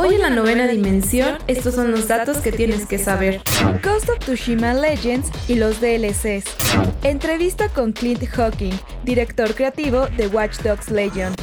[0.00, 3.40] Hoy en la novena dimensión, estos son los datos que tienes que saber.
[3.82, 6.44] Ghost of Tsushima Legends y los DLCs.
[7.02, 11.34] Entrevista con Clint Hawking, director creativo de Watch Dogs Legion.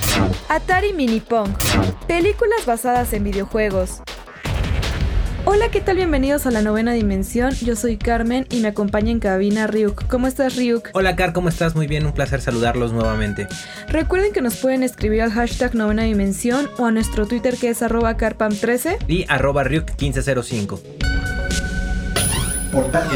[0.47, 1.49] Atari Mini Pong.
[2.07, 4.01] Películas basadas en videojuegos.
[5.47, 5.97] Hola, ¿qué tal?
[5.97, 7.53] Bienvenidos a la novena dimensión.
[7.53, 10.07] Yo soy Carmen y me acompaña en cabina Ryuk.
[10.07, 10.89] ¿Cómo estás, Ryuk?
[10.93, 11.75] Hola, Car, ¿cómo estás?
[11.75, 13.47] Muy bien, un placer saludarlos nuevamente.
[13.87, 17.83] Recuerden que nos pueden escribir al hashtag novena dimensión o a nuestro Twitter que es
[17.83, 20.79] arroba carpam13 y arroba Ryuk1505.
[22.71, 23.07] Portal.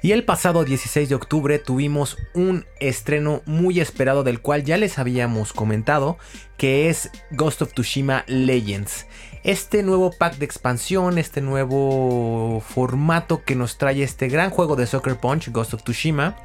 [0.00, 4.98] Y el pasado 16 de octubre tuvimos un estreno muy esperado del cual ya les
[4.98, 6.18] habíamos comentado,
[6.56, 9.06] que es Ghost of Tsushima Legends.
[9.48, 14.86] Este nuevo pack de expansión, este nuevo formato que nos trae este gran juego de
[14.86, 16.36] Soccer Punch, Ghost of Tsushima,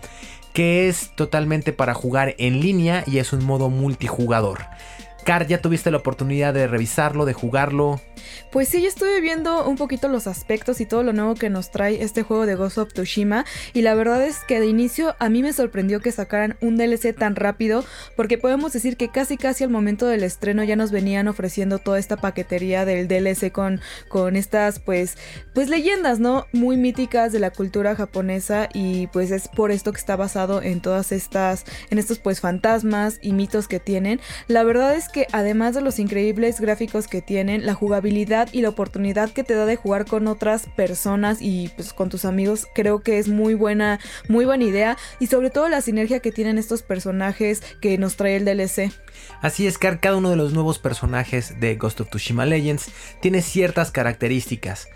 [0.54, 4.68] que es totalmente para jugar en línea y es un modo multijugador.
[5.26, 8.00] Car, ¿ya tuviste la oportunidad de revisarlo, de jugarlo?
[8.52, 11.72] Pues sí, yo estuve viendo un poquito los aspectos y todo lo nuevo que nos
[11.72, 15.30] trae este juego de Ghost of Tsushima y la verdad es que de inicio a
[15.30, 17.84] mí me sorprendió que sacaran un DLC tan rápido
[18.16, 22.00] porque podemos decir que casi casi al momento del estreno ya nos venían ofreciendo toda
[22.00, 25.18] esta paquetería del DLC con, con estas pues
[25.54, 26.46] pues leyendas, ¿no?
[26.52, 30.82] Muy míticas de la cultura japonesa y pues es por esto que está basado en
[30.82, 34.20] todas estas en estos pues fantasmas y mitos que tienen.
[34.48, 38.13] La verdad es que además de los increíbles gráficos que tienen, la jugabilidad
[38.52, 42.26] y la oportunidad que te da de jugar con otras personas y pues con tus
[42.26, 46.32] amigos, creo que es muy buena, muy buena idea y sobre todo la sinergia que
[46.32, 48.92] tienen estos personajes que nos trae el DLC.
[49.42, 53.42] Así es que cada uno de los nuevos personajes de Ghost of Tsushima Legends tiene
[53.42, 54.88] ciertas características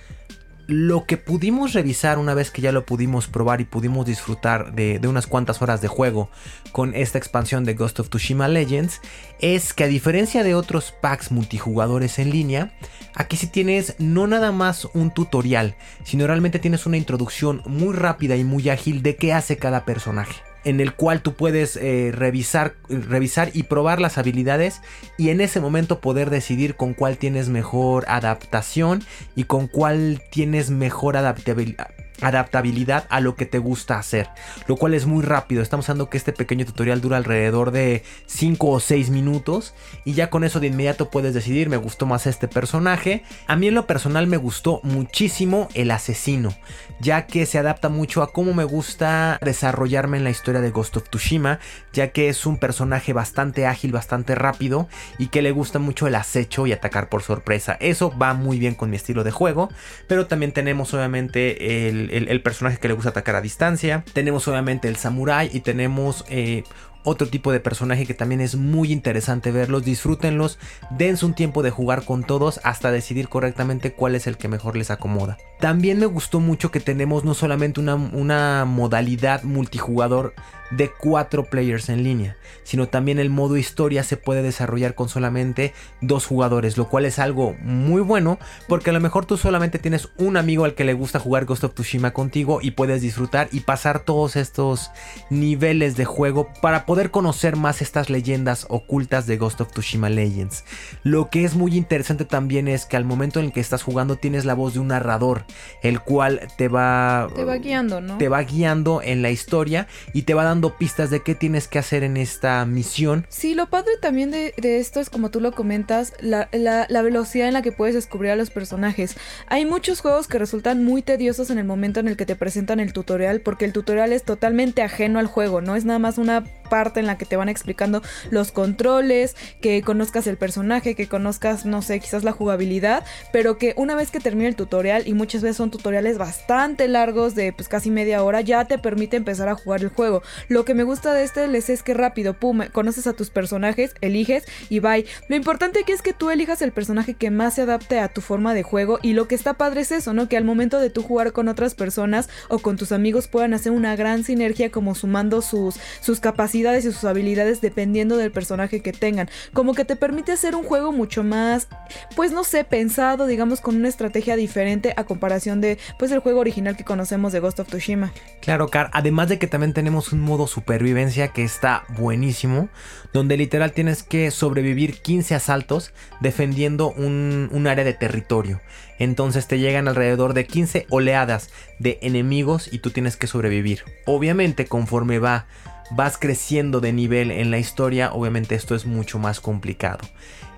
[0.68, 5.00] lo que pudimos revisar una vez que ya lo pudimos probar y pudimos disfrutar de,
[5.08, 6.30] unas cuantas horas de juego
[6.74, 9.02] con esta expansión de Ghost of Tsushima Legends
[9.40, 12.74] es que a diferencia de otros packs multijugadores en línea,
[13.16, 18.36] aquí sí tienes no nada más un tutorial, sino realmente tienes una introducción muy rápida
[18.36, 22.76] y muy ágil de qué hace cada personaje en el cual tú puedes eh, revisar,
[22.90, 24.82] revisar y probar las habilidades
[25.18, 29.02] y en ese momento poder decidir con cuál tienes mejor adaptación
[29.34, 31.88] y con cuál tienes mejor adaptabilidad
[32.22, 34.28] adaptabilidad a lo que te gusta hacer,
[34.68, 35.62] lo cual es muy rápido.
[35.62, 39.74] Estamos hablando que este pequeño tutorial dura alrededor de 5 o 6 minutos
[40.06, 43.24] y ya con eso de inmediato puedes decidir, me gustó más este personaje.
[43.46, 46.56] A mí en lo personal me gustó muchísimo el asesino,
[47.00, 50.98] ya que se adapta mucho a cómo me gusta desarrollarme en la historia de Ghost
[50.98, 51.60] of Tsushima,
[51.94, 54.88] ya que es un personaje bastante ágil, bastante rápido
[55.18, 57.78] y que le gusta mucho el acecho y atacar por sorpresa.
[57.80, 59.70] Eso va muy bien con mi estilo de juego,
[60.08, 64.04] pero también tenemos obviamente el el, personaje que le gusta atacar a distancia.
[64.14, 66.64] Tenemos obviamente el samurai y tenemos eh,
[67.08, 69.86] otro tipo de personaje que también es muy interesante verlos.
[69.86, 70.60] Disfrútenlos,
[70.90, 74.76] dense un tiempo de jugar con todos hasta decidir correctamente cuál es el que mejor
[74.76, 75.38] les acomoda.
[75.62, 80.34] También me gustó mucho que tenemos no solamente una, una modalidad multijugador
[80.72, 85.74] de cuatro players en línea, sino también el modo historia se puede desarrollar con solamente
[86.02, 90.10] dos jugadores, lo cual es algo muy bueno porque a lo mejor tú solamente tienes
[90.18, 93.62] un amigo al que le gusta jugar Ghost of Tsushima contigo y puedes disfrutar y
[93.62, 94.92] pasar todos estos
[95.30, 100.66] niveles de juego para poder conocer más estas leyendas ocultas de Ghost of Tsushima Legends.
[101.04, 104.18] Lo que es muy interesante también es que al momento en el que estás jugando
[104.18, 105.46] tienes la voz de un narrador,
[105.84, 108.18] el cual te va te va guiando, ¿no?
[108.18, 111.80] Te va guiando en la historia y te va dando pistas de qué tienes que
[111.80, 113.26] hacer en esta misión.
[113.30, 117.54] Sí, lo padre también de, esto es, como tú lo comentas, la, la, velocidad en
[117.54, 119.16] la que puedes descubrir a los personajes.
[119.48, 122.80] Hay muchos juegos que resultan muy tediosos en el momento en el que te presentan
[122.80, 126.44] el tutorial, porque el tutorial es totalmente ajeno al juego, no es nada más una
[126.70, 131.66] parte en la que te van explicando los controles, que conozcas el personaje, que conozcas,
[131.66, 135.42] no sé, quizás la jugabilidad, pero que una vez que termine el tutorial, y muchas
[135.42, 139.56] veces son tutoriales bastante largos de pues casi media hora, ya te permite empezar a
[139.56, 140.22] jugar el juego.
[140.48, 143.94] Lo que me gusta de este les es que rápido, pum, conoces a tus personajes,
[144.02, 145.06] eliges y bye.
[145.28, 148.22] Lo importante aquí es que tú elijas el personaje que más se adapte a tu
[148.22, 150.30] forma de juego y lo que está padre es eso, ¿no?
[150.30, 153.72] Que al momento de tú jugar con otras personas o con tus amigos puedan hacer
[153.72, 158.92] una gran sinergia como sumando sus, sus capacidades y sus habilidades dependiendo del personaje que
[158.92, 159.30] tengan.
[159.54, 161.68] Como que te permite hacer un juego mucho más,
[162.16, 166.40] pues no sé, pensado, digamos, con una estrategia diferente a comparación de, pues, el juego
[166.40, 168.12] original que conocemos de Ghost of Tsushima.
[168.42, 172.70] Claro, Car, además de que también tenemos un modo supervivencia que está buenísimo,
[173.14, 178.62] donde literal tienes que sobrevivir 15 asaltos defendiendo un, un área de territorio.
[179.00, 181.50] Entonces te llegan alrededor de 15 oleadas
[181.80, 183.84] de enemigos y tú tienes que sobrevivir.
[184.06, 185.46] Obviamente conforme va
[185.92, 190.00] vas creciendo de nivel en la historia, obviamente esto es mucho más complicado.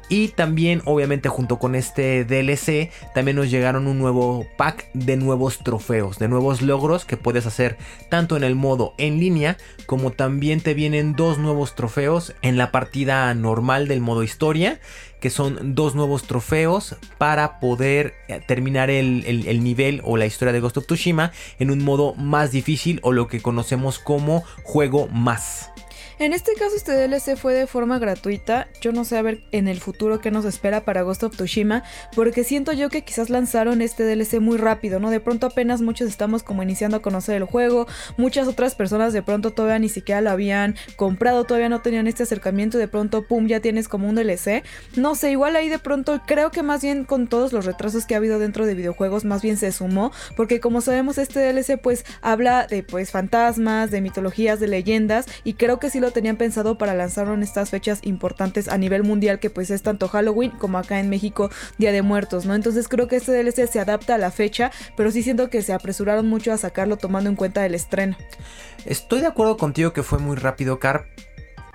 [0.10, 5.60] Y también, obviamente, junto con este DLC, también nos llegaron un nuevo pack de nuevos
[5.60, 7.78] trofeos, de nuevos logros que puedes hacer
[8.10, 12.72] tanto en el modo en línea, como también te vienen dos nuevos trofeos en la
[12.72, 14.80] partida normal del modo historia,
[15.20, 20.54] que son dos nuevos trofeos para poder eh, terminar el, el nivel o la historia
[20.54, 25.08] de Ghost of Tsushima en un modo más difícil o lo que conocemos como juego
[25.08, 25.72] más.
[26.19, 28.68] En este caso este DLC fue de forma gratuita.
[28.81, 31.83] Yo no sé a ver en el futuro qué nos espera para Ghost of Tsushima,
[32.13, 35.12] porque siento yo que quizás lanzaron este DLC muy rápido, ¿no?
[35.12, 37.88] De pronto apenas muchos estamos como iniciando a conocer el juego,
[38.18, 42.24] muchas otras personas de pronto todavía ni siquiera lo habían comprado, todavía no tenían este
[42.24, 44.66] acercamiento y de pronto, pum, ya tienes como un DLC.
[44.98, 48.16] No sé, igual ahí de pronto creo que más bien con todos los retrasos que
[48.16, 52.04] ha habido dentro de videojuegos, más bien se sumó, porque como sabemos este DLC pues
[52.21, 56.78] habla de pues fantasmas, de mitologías, de leyendas y creo que sí lo tenían pensado
[56.78, 60.78] para lanzarlo en estas fechas importantes a nivel mundial que pues es tanto Halloween como
[60.78, 62.56] acá en México Día de Muertos, ¿no?
[62.56, 65.74] Entonces creo que este DLC se adapta a la fecha, pero sí siento que se
[65.74, 68.18] apresuraron mucho a sacarlo tomando en cuenta el estreno.
[68.86, 71.08] Estoy de acuerdo contigo que fue muy rápido, Car,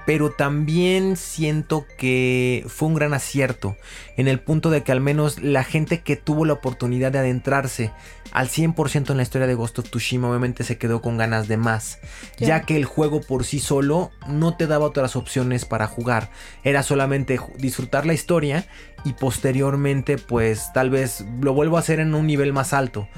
[0.07, 3.77] pero también siento que fue un gran acierto
[4.17, 7.93] en el punto de que al menos la gente que tuvo la oportunidad de adentrarse
[8.33, 11.57] al 100% en la historia de Ghost of Tsushima obviamente se quedó con ganas de
[11.57, 11.99] más,
[12.39, 16.31] ya que el juego por sí solo no te daba otras opciones para jugar,
[16.65, 18.67] era solamente disfrutar la historia
[19.05, 23.09] y posteriormente pues tal vez lo vuelvo a hacer en un nivel más alto,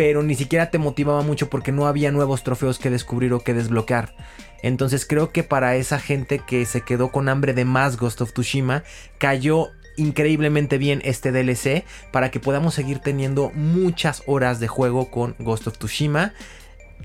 [0.00, 3.52] pero ni siquiera te motivaba mucho porque no había nuevos trofeos que descubrir o que
[3.52, 4.14] desbloquear.
[4.62, 8.32] Entonces creo que para esa gente que se quedó con hambre de más Ghost of
[8.32, 8.82] Tsushima,
[9.18, 9.68] cayó
[9.98, 15.66] increíblemente bien este DLC para que podamos seguir teniendo muchas horas de juego con Ghost
[15.66, 16.32] of Tsushima.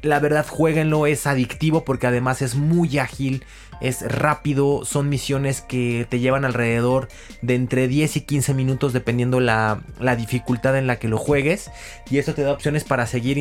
[0.02, 3.44] La verdad, jueguenlo, es adictivo porque además es muy ágil,
[3.82, 7.08] es rápido, son misiones que te llevan alrededor
[7.42, 11.72] de entre 10 y 15 minutos dependiendo la, la dificultad en la que lo juegues.
[12.10, 13.36] Y esto te da opciones para seguir,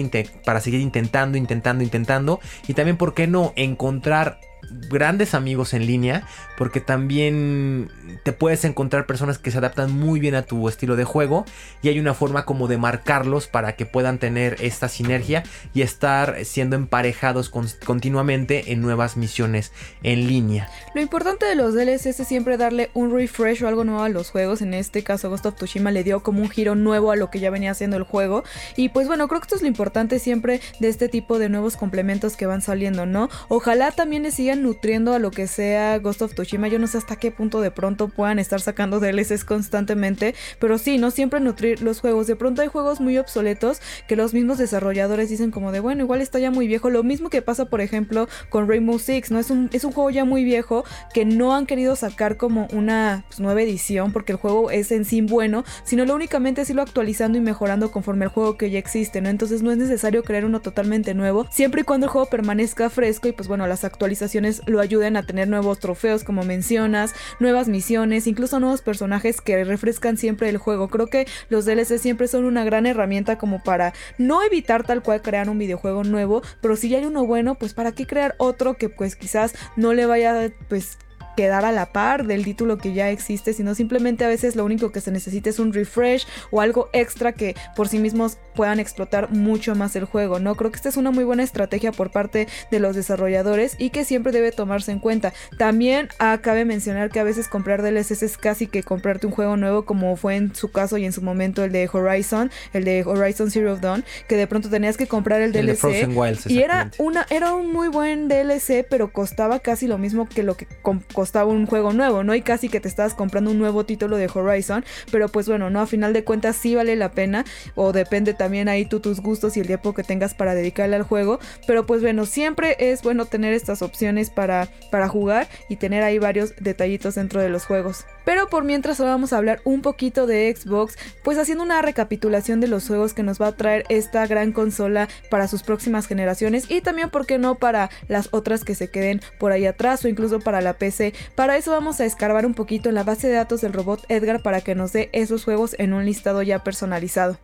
[0.45, 2.41] para seguir intentando, intentando, intentando.
[2.67, 3.53] Y también, ¿por qué no?
[3.57, 4.41] Encontrar
[4.89, 6.27] grandes amigos en línea
[6.57, 7.91] porque también
[8.23, 11.45] te puedes encontrar personas que se adaptan muy bien a tu estilo de juego
[11.83, 15.43] y hay una forma como de marcarlos para que puedan tener esta sinergia
[15.73, 17.51] y estar siendo emparejados
[17.85, 19.73] continuamente en nuevas misiones
[20.03, 20.69] en línea.
[20.95, 24.31] Lo importante de los DLCs es siempre darle un refresh o algo nuevo a los
[24.31, 27.31] juegos, en este caso Ghost of Tsushima le dio como un giro nuevo a lo
[27.31, 28.45] que ya venía haciendo el juego
[28.77, 31.77] y pues bueno, creo que esto es lo importante siempre de este tipo de nuevos
[31.77, 33.29] complementos que van saliendo, ¿no?
[33.49, 36.69] Ojalá también le sigan nutriendo a lo que sea Ghost of Tsushima.
[36.69, 40.99] Yo no sé hasta qué punto de pronto puedan estar sacando DLCs constantemente, pero sí,
[40.99, 42.27] no siempre nutrir los juegos.
[42.27, 46.21] De pronto hay juegos muy obsoletos que los mismos desarrolladores dicen como de, bueno, igual
[46.21, 46.91] está ya muy viejo.
[46.91, 49.39] Lo mismo que pasa, por ejemplo, con Rainbow Six, ¿no?
[49.39, 53.25] Es un, es un juego ya muy viejo que no han querido sacar como una
[53.29, 56.83] pues, nueva edición porque el juego es en sí bueno, sino lo únicamente es irlo
[56.83, 59.29] actualizando y mejorando conforme el juego que ya existe, ¿no?
[59.29, 63.29] Entonces no es necesario crear uno totalmente nuevo, siempre y cuando el juego permanezca fresco
[63.29, 68.27] y pues bueno, las actualizaciones lo ayuden a tener nuevos trofeos como mencionas, nuevas misiones,
[68.27, 70.89] incluso nuevos personajes que refrescan siempre el juego.
[70.89, 75.23] Creo que los DLC siempre son una gran herramienta como para no evitar tal cual
[75.23, 78.75] crear un videojuego nuevo, pero si ya hay uno bueno, pues para qué crear otro
[78.75, 80.99] que pues quizás no le vaya pues
[81.37, 84.93] quedar a la par del título que ya existe, sino simplemente a veces lo único
[84.93, 89.31] que se necesita es un refresh o algo extra que por sí mismos puedan explotar
[89.31, 90.55] mucho más el juego, ¿no?
[90.55, 94.05] Creo que esta es una muy buena estrategia por parte de los desarrolladores y que
[94.05, 95.33] siempre debe tomarse en cuenta.
[95.59, 99.57] También ah, cabe mencionar que a veces comprar DLCs es casi que comprarte un juego
[99.57, 103.05] nuevo como fue en su caso y en su momento el de Horizon, el de
[103.05, 106.09] Horizon Zero Dawn, que de pronto tenías que comprar el, DLC
[106.49, 110.57] y era una era un muy buen DLC, pero costaba casi lo mismo que lo
[110.57, 112.35] que costaba costaba un juego nuevo, ¿no?
[112.35, 115.81] Y casi que te estabas comprando un nuevo título de Horizon, pero pues bueno, ¿no?
[115.81, 119.57] A final de cuentas sí vale la pena, o depende también ahí tú tus gustos
[119.57, 121.41] y el tiempo que tengas para dedicarle al juego.
[121.67, 126.19] Pero pues bueno, siempre es bueno tener estas opciones para, para jugar y tener ahí
[126.19, 128.05] varios detallitos dentro de los juegos.
[128.25, 132.69] Pero por mientras vamos a hablar un poquito de Xbox, pues haciendo una recapitulación de
[132.69, 136.81] los juegos que nos va a traer esta gran consola para sus próximas generaciones y
[136.81, 140.41] también, ¿por qué no?, para las otras que se queden por ahí atrás o incluso
[140.41, 141.15] para la PC.
[141.35, 144.43] Para eso vamos a escarbar un poquito en la base de datos del robot Edgar
[144.43, 147.39] para que nos dé esos juegos en un listado ya personalizado.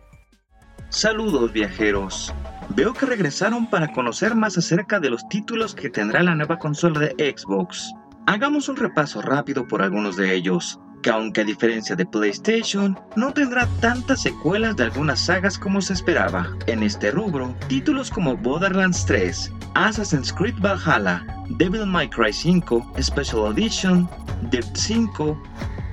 [0.89, 2.33] Saludos viajeros.
[2.75, 6.99] Veo que regresaron para conocer más acerca de los títulos que tendrá la nueva consola
[6.99, 7.93] de Xbox.
[8.27, 13.33] Hagamos un repaso rápido por algunos de ellos, que aunque a diferencia de PlayStation, no
[13.33, 16.47] tendrá tantas secuelas de algunas sagas como se esperaba.
[16.67, 21.25] En este rubro, títulos como Borderlands 3, Assassin's Creed Valhalla,
[21.57, 24.07] Devil May Cry 5 Special Edition,
[24.51, 25.41] Dirt 5,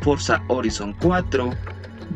[0.02, 1.50] Forza Horizon 4,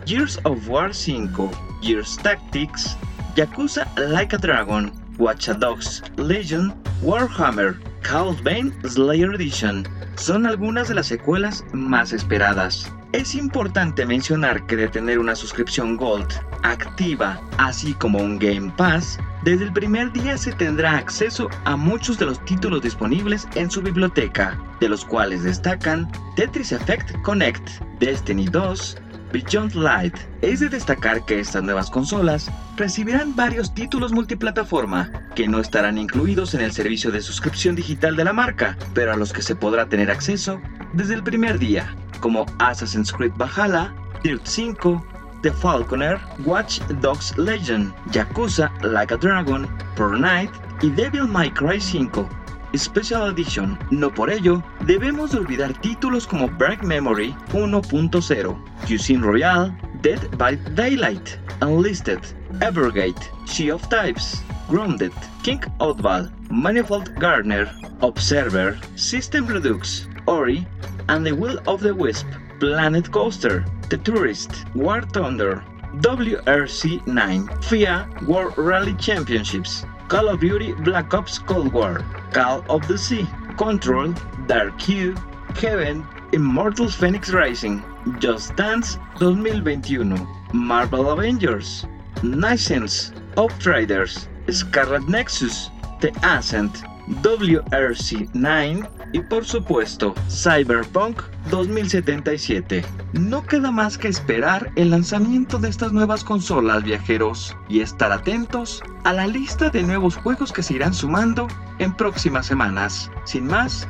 [0.04, 1.50] Gears of War 5,
[1.80, 2.98] Gears Tactics,
[3.34, 10.94] Yakuza Like a Dragon, Watch Dogs Legion, Warhammer, Chaos Bane Slayer Edition, son algunas de
[10.94, 12.90] las secuelas más esperadas.
[13.12, 19.18] Es importante mencionar que de tener una suscripción Gold activa, así como un Game Pass,
[19.44, 23.82] desde el primer día se tendrá acceso a muchos de los títulos disponibles en su
[23.82, 28.96] biblioteca, de los cuales destacan Tetris Effect Connect, Destiny 2,
[29.32, 30.14] Beyond Light.
[30.42, 36.54] Es de destacar que estas nuevas consolas recibirán varios títulos multiplataforma que no estarán incluidos
[36.54, 39.86] en el servicio de suscripción digital de la marca, pero a los que se podrá
[39.86, 40.60] tener acceso
[40.92, 45.04] desde el primer día, como Assassin's Creed Valhalla, Dirt 5,
[45.42, 52.41] The Falconer, Watch Dogs Legend, Yakuza Like a Dragon, Fortnite y Devil May Cry 5
[52.74, 53.78] Special Edition.
[53.90, 60.56] No por ello, debemos de olvidar títulos como Break Memory 1.0, Cuisine Royale, Dead by
[60.74, 62.20] Daylight, Unlisted,
[62.60, 65.12] Evergate, She of Types, Grounded,
[65.42, 70.66] King Oddball, Manifold Gardener, Observer, System Redux, Ori,
[71.08, 72.26] and The Will of the Wisp,
[72.58, 75.62] Planet Coaster, The Tourist, War Thunder,
[76.00, 82.86] WRC 9, FIA World Rally Championships, Call of Duty Black Ops Cold War, Call of
[82.86, 83.26] the Sea,
[83.56, 84.12] Control,
[84.46, 85.16] Dark Q,
[85.56, 87.82] Heaven, Immortal Phoenix Rising,
[88.18, 91.86] Just Dance 2021, Marvel Avengers,
[92.22, 95.70] Nascence, Outriders, Scarlet Nexus,
[96.02, 102.84] The Ascent, WRC 9 y por supuesto Cyberpunk 2077.
[103.12, 108.82] No queda más que esperar el lanzamiento de estas nuevas consolas viajeros y estar atentos
[109.04, 113.10] a la lista de nuevos juegos que se irán sumando en próximas semanas.
[113.24, 113.88] Sin más,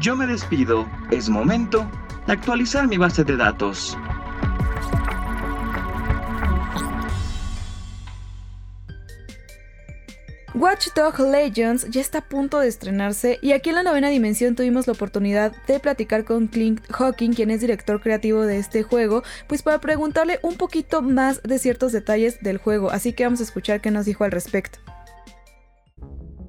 [0.00, 1.86] yo me despido, es momento
[2.26, 3.98] de actualizar mi base de datos.
[10.54, 14.54] Watch Dog Legends ya está a punto de estrenarse y aquí en la novena dimensión
[14.54, 19.22] tuvimos la oportunidad de platicar con Clint Hawking, quien es director creativo de este juego,
[19.46, 23.44] pues para preguntarle un poquito más de ciertos detalles del juego, así que vamos a
[23.44, 24.78] escuchar qué nos dijo al respecto.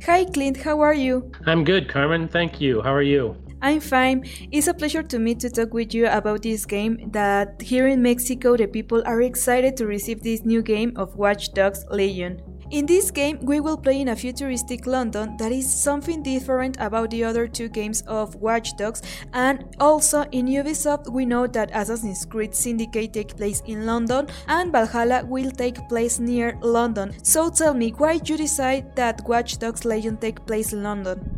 [0.05, 1.31] Hi Clint, how are you?
[1.47, 2.27] I'm good, Carmen.
[2.27, 2.81] Thank you.
[2.81, 3.37] How are you?
[3.61, 4.23] I'm fine.
[4.51, 8.01] It's a pleasure to me to talk with you about this game that here in
[8.01, 12.41] Mexico the people are excited to receive this new game of Watch Dogs Legion.
[12.71, 17.11] In this game, we will play in a futuristic London that is something different about
[17.11, 19.01] the other two games of Watch Dogs,
[19.33, 24.71] and also in Ubisoft, we know that Assassin's Creed Syndicate takes place in London and
[24.71, 27.13] Valhalla will take place near London.
[27.23, 31.37] So tell me, why you decide that Watch Dogs Legion take place in London?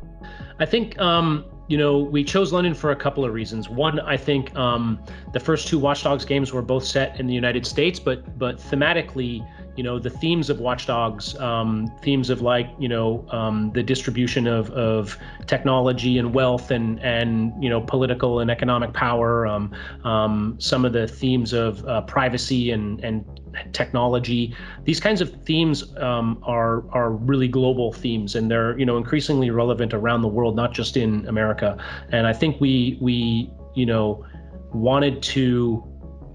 [0.59, 3.69] I think um, you know, we chose London for a couple of reasons.
[3.69, 4.99] One, I think um,
[5.33, 8.57] the first two Watch Dogs games were both set in the United States, but but
[8.57, 13.83] thematically, you know the themes of watchdogs um, themes of like you know um, the
[13.83, 15.17] distribution of, of
[15.47, 20.93] technology and wealth and and you know political and economic power um, um some of
[20.93, 23.25] the themes of uh, privacy and and
[23.73, 24.55] technology.
[24.83, 29.49] These kinds of themes um, are are really global themes and they're you know increasingly
[29.49, 31.77] relevant around the world not just in America.
[32.11, 34.25] And I think we we you know
[34.73, 35.83] wanted to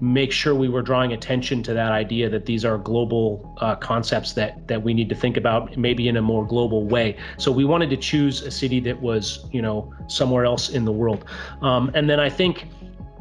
[0.01, 4.33] make sure we were drawing attention to that idea that these are global uh, concepts
[4.33, 7.15] that that we need to think about maybe in a more global way.
[7.37, 10.91] So we wanted to choose a city that was you know somewhere else in the
[10.91, 11.25] world,
[11.61, 12.67] um, and then I think.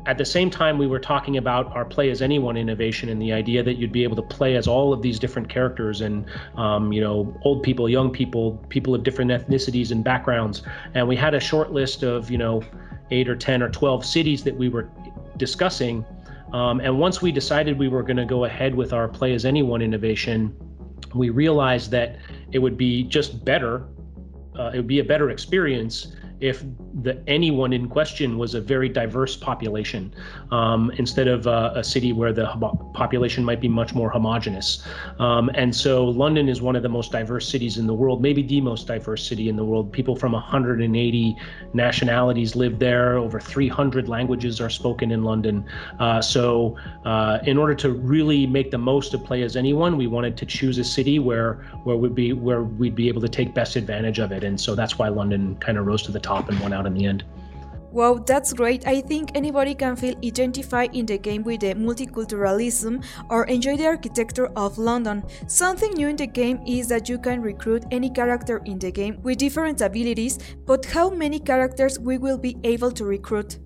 [0.07, 3.35] At the same time, we were talking about our play as anyone innovation and the
[3.35, 6.25] idea that you'd be able to play as all of these different characters and,
[6.57, 10.63] um, you know, old people, young people, people of different ethnicities and backgrounds.
[10.95, 12.63] And we had a short list of, you know,
[13.11, 14.89] eight or 10 or 12 cities that we were
[15.37, 16.05] discussing
[16.53, 19.45] um, and once we decided we were going to go ahead with our Play as
[19.45, 20.55] Anyone innovation,
[21.15, 22.17] we realized that
[22.53, 23.87] it would be just better.
[24.59, 26.65] Uh, it would be a better experience if
[27.03, 30.13] the anyone in question was a very diverse population
[30.51, 32.47] um, instead of uh, a city where the
[32.95, 34.87] population might be much more homogenous.
[35.19, 38.43] Um, and so London is one of the most diverse cities in the world, maybe
[38.43, 39.93] the most diverse city in the world.
[39.93, 41.37] People from 180
[41.75, 43.17] nationalities live there.
[43.17, 45.65] Over 300 languages are spoken in London.
[45.99, 50.07] Uh, so uh, in order to really make the most of play as anyone, we
[50.07, 51.55] wanted to choose a city where
[51.85, 54.43] where we'd be where we'd be able to take best advantage of it.
[54.43, 56.87] And so that's why London kind of rose to the top top and won out
[56.87, 57.25] in the end.
[57.93, 58.87] Wow, that's great.
[58.87, 63.87] I think anybody can feel identified in the game with the multiculturalism or enjoy the
[63.87, 65.25] architecture of London.
[65.49, 69.19] Something new in the game is that you can recruit any character in the game
[69.25, 73.59] with different abilities, but how many characters we will be able to recruit?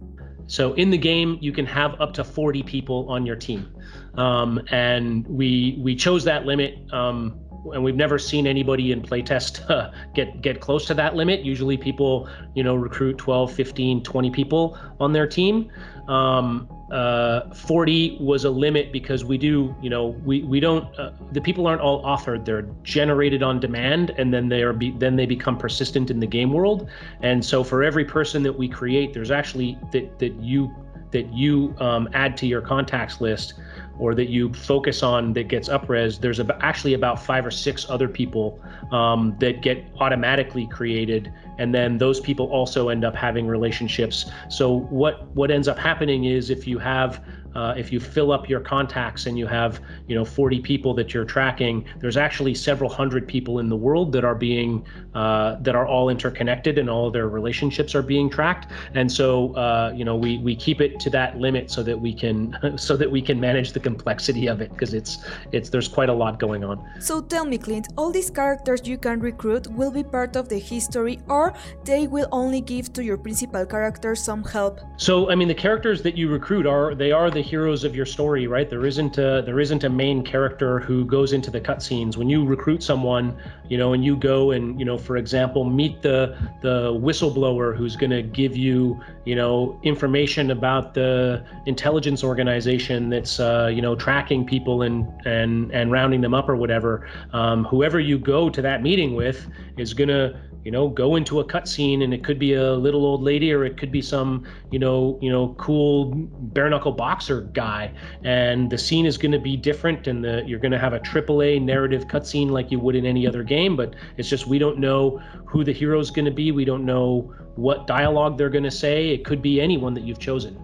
[0.46, 3.72] So in the game, you can have up to 40 people on your team,
[4.16, 7.40] um, and we we chose that limit um,
[7.72, 11.40] and we've never seen anybody in playtest uh, get get close to that limit.
[11.40, 15.70] Usually people you know recruit 12 15 20 people on their team.
[16.08, 21.12] Um, uh, 40 was a limit because we do you know we we don't uh,
[21.32, 25.16] the people aren't all authored they're generated on demand and then they are be, then
[25.16, 26.88] they become persistent in the game world.
[27.22, 30.70] And so for every person that we create there's actually that that you
[31.14, 33.54] that you um, add to your contacts list
[33.98, 38.08] or that you focus on that gets upres, there's actually about five or six other
[38.08, 38.60] people
[38.92, 44.30] um, that get automatically created, and then those people also end up having relationships.
[44.48, 47.24] So what what ends up happening is if you have
[47.54, 51.14] uh, if you fill up your contacts and you have you know 40 people that
[51.14, 54.84] you're tracking there's actually several hundred people in the world that are being
[55.14, 58.70] uh, that are all interconnected and all their relationships are being tracked.
[58.94, 62.12] And so uh, you know we we keep it to that limit so that we
[62.12, 62.38] can
[62.76, 66.12] so that we can manage the complexity of it because it's it's there's quite a
[66.12, 66.76] lot going on.
[67.00, 70.58] So tell me clint all these characters you can recruit will be part of the
[70.58, 74.80] history or they will only give to your principal character some help?
[74.96, 78.06] So i mean the characters that you recruit are they are the heroes of your
[78.06, 78.68] story, right?
[78.68, 82.16] There isn't a there isn't a main character who goes into the cutscenes.
[82.16, 83.36] When you recruit someone,
[83.68, 87.96] you know, and you go and you know, for example, meet the the whistleblower who's
[87.96, 93.94] going to give you you know information about the intelligence organization that's uh, you know
[93.94, 97.08] tracking people and and and rounding them up or whatever.
[97.32, 101.40] Um, whoever you go to that meeting with is going to you know go into
[101.40, 104.44] a cutscene and it could be a little old lady or it could be some
[104.70, 106.12] you know you know cool
[106.54, 107.92] bare knuckle boxer guy
[108.24, 111.00] and the scene is going to be different and the you're going to have a
[111.00, 114.78] AAA narrative cutscene like you would in any other game but it's just we don't
[114.78, 118.64] know who the hero is going to be we don't know what dialogue they're going
[118.64, 120.58] to say it could be anyone that you've chosen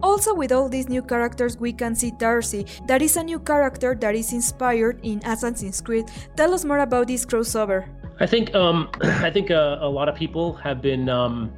[0.00, 2.66] also, with all these new characters, we can see Darcy.
[2.86, 6.06] That is a new character that is inspired in Assassin's Creed.
[6.36, 7.88] Tell us more about this crossover.
[8.20, 11.52] I think um, I think uh, a lot of people have been um,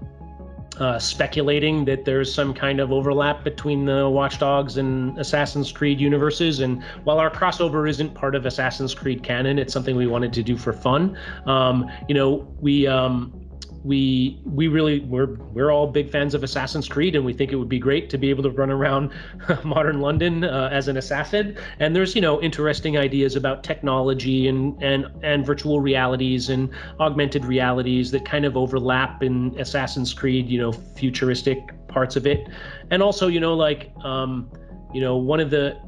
[0.79, 6.61] uh, speculating that there's some kind of overlap between the Watchdogs and Assassin's Creed universes.
[6.61, 10.43] And while our crossover isn't part of Assassin's Creed canon, it's something we wanted to
[10.43, 11.19] do for fun.
[11.47, 13.40] Um, you know, we um,
[13.85, 17.57] we we really we're we're all big fans of Assassin's Creed, and we think it
[17.57, 19.11] would be great to be able to run around
[19.65, 21.57] modern London uh, as an assassin.
[21.79, 27.45] And there's you know interesting ideas about technology and and and virtual realities and augmented
[27.45, 32.49] realities that kind of overlap in Assassin's Creed, you know, futuristic parts of it,
[32.91, 34.51] and also you know like um,
[34.93, 35.79] you know one of the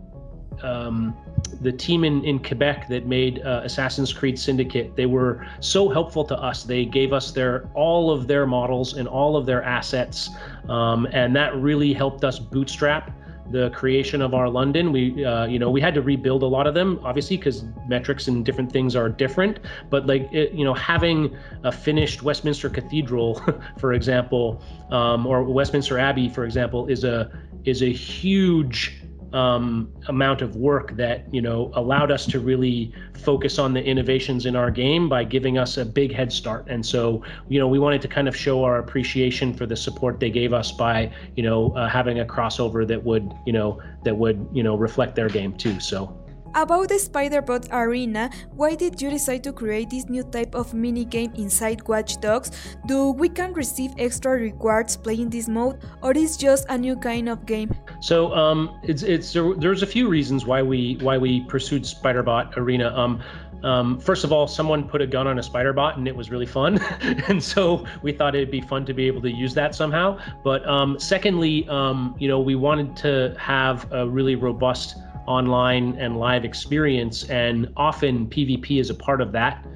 [0.62, 1.16] um,
[1.60, 6.24] the team in, in Quebec that made uh, Assassin's Creed Syndicate, they were so helpful
[6.24, 6.64] to us.
[6.64, 10.30] They gave us their all of their models and all of their assets,
[10.68, 13.12] um, and that really helped us bootstrap
[13.52, 14.92] the creation of our London.
[14.92, 18.26] We, uh, you know, we had to rebuild a lot of them, obviously, because metrics
[18.26, 19.60] and different things are different.
[19.90, 23.42] But like, it, you know, having a finished Westminster Cathedral,
[23.78, 27.30] for example, um, or Westminster Abbey, for example, is a
[27.64, 29.01] is a huge
[29.32, 34.46] um, amount of work that you know allowed us to really focus on the innovations
[34.46, 36.66] in our game by giving us a big head start.
[36.68, 40.20] And so you know we wanted to kind of show our appreciation for the support
[40.20, 44.16] they gave us by you know uh, having a crossover that would you know that
[44.16, 45.80] would you know reflect their game too.
[45.80, 46.21] So
[46.54, 51.34] about the Spider-Bot Arena, why did you decide to create this new type of minigame
[51.38, 52.50] inside Watch Dogs?
[52.86, 57.28] Do we can receive extra rewards playing this mode, or is just a new kind
[57.28, 57.74] of game?
[58.00, 62.94] So um, it's it's there's a few reasons why we why we pursued Spider-Bot Arena.
[62.96, 63.22] Um,
[63.62, 66.30] um, first of all, someone put a gun on a spider bot and it was
[66.30, 66.78] really fun.
[67.28, 70.18] and so we thought it'd be fun to be able to use that somehow.
[70.42, 76.16] But um, secondly, um, you know, we wanted to have a really robust online and
[76.16, 79.66] live experience, and often PvP is a part of that.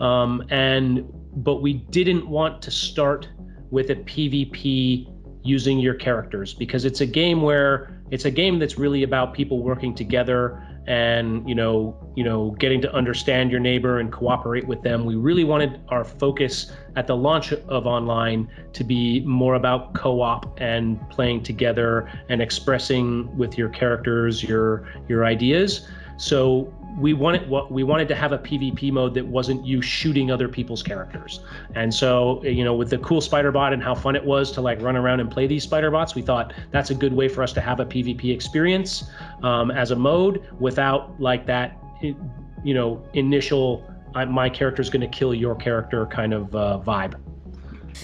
[0.00, 1.04] Um, and
[1.36, 3.28] but we didn't want to start
[3.70, 5.08] with a PvP
[5.42, 9.62] using your characters because it's a game where it's a game that's really about people
[9.62, 14.82] working together and you know you know getting to understand your neighbor and cooperate with
[14.82, 15.04] them.
[15.04, 20.60] We really wanted our focus at the launch of online to be more about co-op
[20.60, 25.88] and playing together and expressing with your characters your your ideas.
[26.16, 30.30] So we wanted what we wanted to have a PvP mode that wasn't you shooting
[30.30, 31.40] other people's characters.
[31.74, 34.60] And so, you know, with the cool spider bot and how fun it was to
[34.60, 37.42] like run around and play these spider bots, we thought that's a good way for
[37.42, 39.04] us to have a PvP experience
[39.42, 43.88] um, as a mode without like that, you know, initial
[44.28, 47.14] my character is going to kill your character kind of uh, vibe.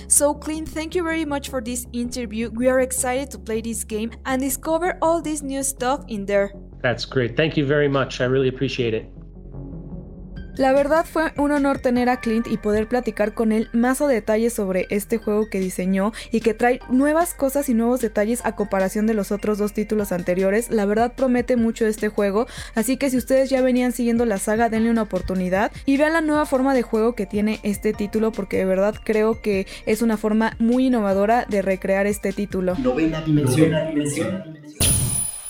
[0.06, 2.50] So, Clint, thank you very much for this interview.
[2.50, 6.52] We are excited to play this game and discover all this new stuff in there.
[6.82, 7.36] That's great.
[7.36, 8.20] Thank you very much.
[8.20, 9.10] I really appreciate it.
[10.58, 14.08] La verdad fue un honor tener a Clint y poder platicar con él más a
[14.08, 18.56] detalle sobre este juego que diseñó y que trae nuevas cosas y nuevos detalles a
[18.56, 20.68] comparación de los otros dos títulos anteriores.
[20.68, 24.68] La verdad promete mucho este juego, así que si ustedes ya venían siguiendo la saga,
[24.68, 28.56] denle una oportunidad y vean la nueva forma de juego que tiene este título porque
[28.56, 32.74] de verdad creo que es una forma muy innovadora de recrear este título.
[32.78, 33.72] Novena dimensión.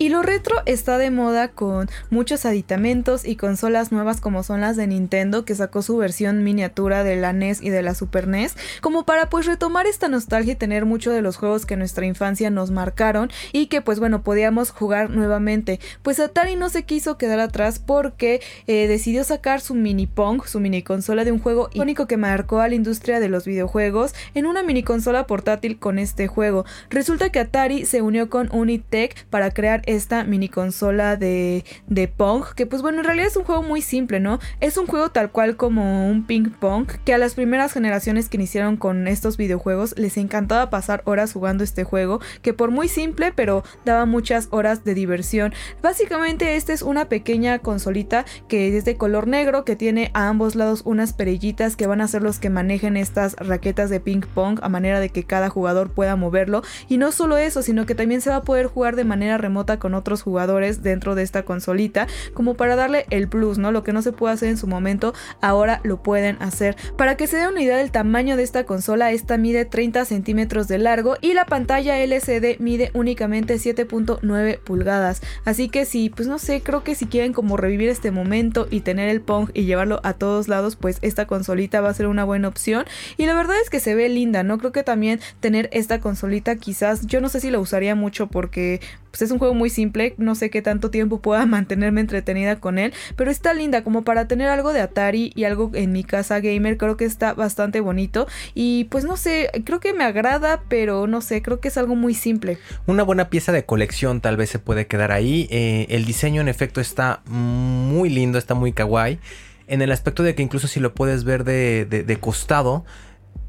[0.00, 4.76] Y lo retro está de moda con muchos aditamentos y consolas nuevas como son las
[4.76, 8.56] de Nintendo que sacó su versión miniatura de la NES y de la Super NES,
[8.80, 12.48] como para pues retomar esta nostalgia y tener mucho de los juegos que nuestra infancia
[12.48, 15.80] nos marcaron y que pues bueno podíamos jugar nuevamente.
[16.02, 20.60] Pues Atari no se quiso quedar atrás porque eh, decidió sacar su mini Pong, su
[20.60, 24.46] mini consola de un juego icónico que marcó a la industria de los videojuegos en
[24.46, 26.64] una mini consola portátil con este juego.
[26.88, 32.44] Resulta que Atari se unió con Unitech para crear esta mini consola de, de Pong,
[32.54, 34.38] que pues bueno, en realidad es un juego muy simple, ¿no?
[34.60, 38.36] Es un juego tal cual como un ping pong, que a las primeras generaciones que
[38.36, 43.32] iniciaron con estos videojuegos les encantaba pasar horas jugando este juego, que por muy simple,
[43.32, 45.54] pero daba muchas horas de diversión.
[45.82, 50.54] Básicamente esta es una pequeña consolita que es de color negro, que tiene a ambos
[50.54, 54.58] lados unas perillitas que van a ser los que manejen estas raquetas de ping pong
[54.62, 56.62] a manera de que cada jugador pueda moverlo.
[56.88, 59.77] Y no solo eso, sino que también se va a poder jugar de manera remota
[59.78, 63.72] con otros jugadores dentro de esta consolita, como para darle el plus, ¿no?
[63.72, 66.76] Lo que no se puede hacer en su momento, ahora lo pueden hacer.
[66.96, 70.68] Para que se dé una idea del tamaño de esta consola, esta mide 30 centímetros
[70.68, 75.22] de largo y la pantalla LCD mide únicamente 7.9 pulgadas.
[75.44, 78.80] Así que si, pues no sé, creo que si quieren como revivir este momento y
[78.80, 82.24] tener el Pong y llevarlo a todos lados, pues esta consolita va a ser una
[82.24, 82.84] buena opción.
[83.16, 84.58] Y la verdad es que se ve linda, ¿no?
[84.58, 88.80] Creo que también tener esta consolita quizás, yo no sé si la usaría mucho porque
[89.18, 92.78] pues es un juego muy simple, no sé qué tanto tiempo pueda mantenerme entretenida con
[92.78, 96.38] él, pero está linda como para tener algo de Atari y algo en mi casa
[96.38, 98.28] gamer, creo que está bastante bonito.
[98.54, 101.96] Y pues no sé, creo que me agrada, pero no sé, creo que es algo
[101.96, 102.58] muy simple.
[102.86, 106.46] Una buena pieza de colección tal vez se puede quedar ahí, eh, el diseño en
[106.46, 109.18] efecto está muy lindo, está muy kawaii,
[109.66, 112.84] en el aspecto de que incluso si lo puedes ver de, de costado,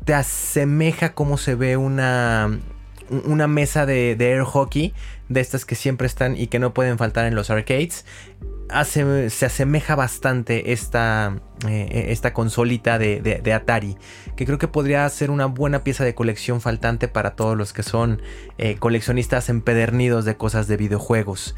[0.04, 2.50] te asemeja cómo se ve una
[3.10, 4.94] una mesa de, air hockey,
[5.30, 8.06] de estas que siempre están y que no pueden faltar en los arcades.
[8.70, 13.98] se asemeja bastante esta, eh, esta consolita de, Atari,
[14.36, 17.84] que creo que podría ser una buena pieza de colección faltante para todos los que
[17.84, 18.22] son
[18.58, 21.56] eh, coleccionistas empedernidos de cosas de videojuegos.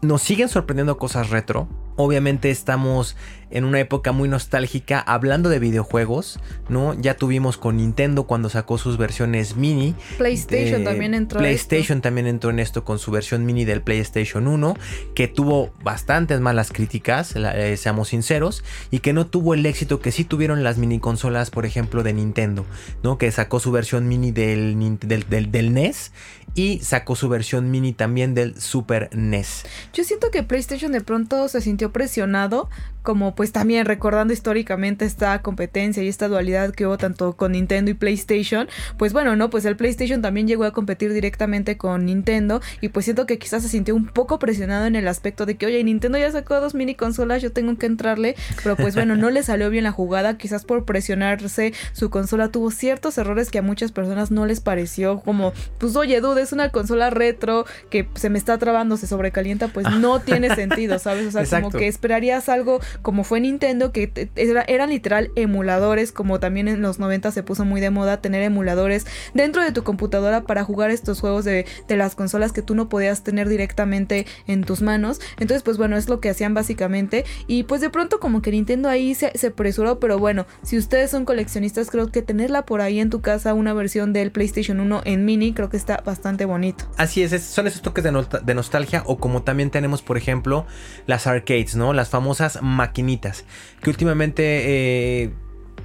[0.00, 1.68] Nos siguen sorprendiendo cosas retro.
[1.96, 3.16] Obviamente estamos
[3.50, 6.94] en una época muy nostálgica hablando de videojuegos, ¿no?
[6.94, 9.96] Ya tuvimos con Nintendo cuando sacó sus versiones mini.
[10.16, 11.40] PlayStation también entró.
[11.40, 14.76] PlayStation también entró en esto con su versión mini del PlayStation 1,
[15.16, 20.12] que tuvo bastantes malas críticas, eh, seamos sinceros, y que no tuvo el éxito que
[20.12, 22.64] sí tuvieron las mini consolas, por ejemplo, de Nintendo,
[23.02, 23.18] ¿no?
[23.18, 26.12] Que sacó su versión mini del, del, del NES
[26.54, 29.64] y sacó su versión mini también del Super NES.
[29.92, 32.68] Yo siento que PlayStation de pronto se sintió presionado
[33.02, 37.90] como pues también recordando históricamente esta competencia y esta dualidad que hubo tanto con Nintendo
[37.90, 42.60] y PlayStation, pues bueno, no, pues el PlayStation también llegó a competir directamente con Nintendo
[42.80, 45.66] y pues siento que quizás se sintió un poco presionado en el aspecto de que,
[45.66, 49.30] oye, Nintendo ya sacó dos mini consolas, yo tengo que entrarle, pero pues bueno, no
[49.30, 53.62] le salió bien la jugada, quizás por presionarse su consola tuvo ciertos errores que a
[53.62, 58.30] muchas personas no les pareció, como, pues oye, dude, es una consola retro que se
[58.30, 61.34] me está trabando, se sobrecalienta, pues no tiene sentido, ¿sabes?
[61.34, 66.40] O sea, como porque esperarías algo como fue Nintendo, que era, eran literal emuladores, como
[66.40, 70.42] también en los 90 se puso muy de moda tener emuladores dentro de tu computadora
[70.42, 74.64] para jugar estos juegos de, de las consolas que tú no podías tener directamente en
[74.64, 75.20] tus manos.
[75.38, 77.24] Entonces, pues bueno, es lo que hacían básicamente.
[77.46, 81.10] Y pues de pronto como que Nintendo ahí se, se apresuró, pero bueno, si ustedes
[81.10, 85.02] son coleccionistas, creo que tenerla por ahí en tu casa, una versión del PlayStation 1
[85.04, 86.84] en mini, creo que está bastante bonito.
[86.96, 90.66] Así es, son esos toques de, de nostalgia o como también tenemos, por ejemplo,
[91.06, 91.92] las arcades, ¿no?
[91.92, 93.44] Las famosas maquinitas,
[93.82, 95.30] que últimamente eh,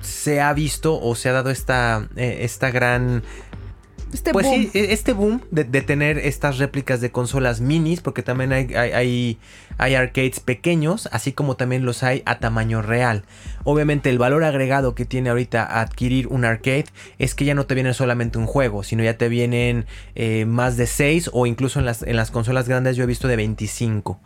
[0.01, 3.23] se ha visto o se ha dado esta, eh, esta gran
[4.13, 4.61] Este pues boom.
[4.61, 8.73] sí, e- este boom de, de tener estas réplicas de consolas minis, porque también hay,
[8.75, 9.37] hay, hay-
[9.77, 13.23] hay arcades pequeños, así como también los hay a tamaño real.
[13.63, 16.85] Obviamente el valor agregado que tiene ahorita adquirir un arcade
[17.17, 20.77] es que ya no te viene solamente un juego, sino ya te vienen eh, más
[20.77, 24.19] de 6 o incluso en las, en las consolas grandes yo he visto de 25.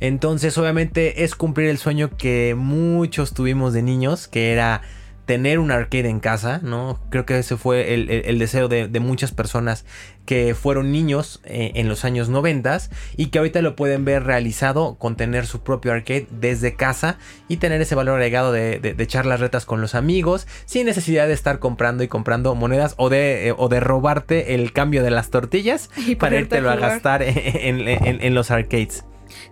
[0.00, 4.80] Entonces obviamente es cumplir el sueño que muchos tuvimos de niños, que era
[5.26, 7.00] tener un arcade en casa, ¿no?
[7.10, 9.84] Creo que ese fue el, el- el deseo de, de muchas personas
[10.26, 12.78] que fueron niños eh, en los años 90
[13.16, 17.56] y que ahorita lo pueden ver realizado con tener su propio arcade desde casa y
[17.58, 21.26] tener ese valor agregado de, de- de echar las retas con los amigos sin necesidad
[21.26, 25.10] de estar comprando y comprando monedas o de, eh, o de robarte el cambio de
[25.10, 29.04] las tortillas Y para irte a gastar en- en- en- en los arcades.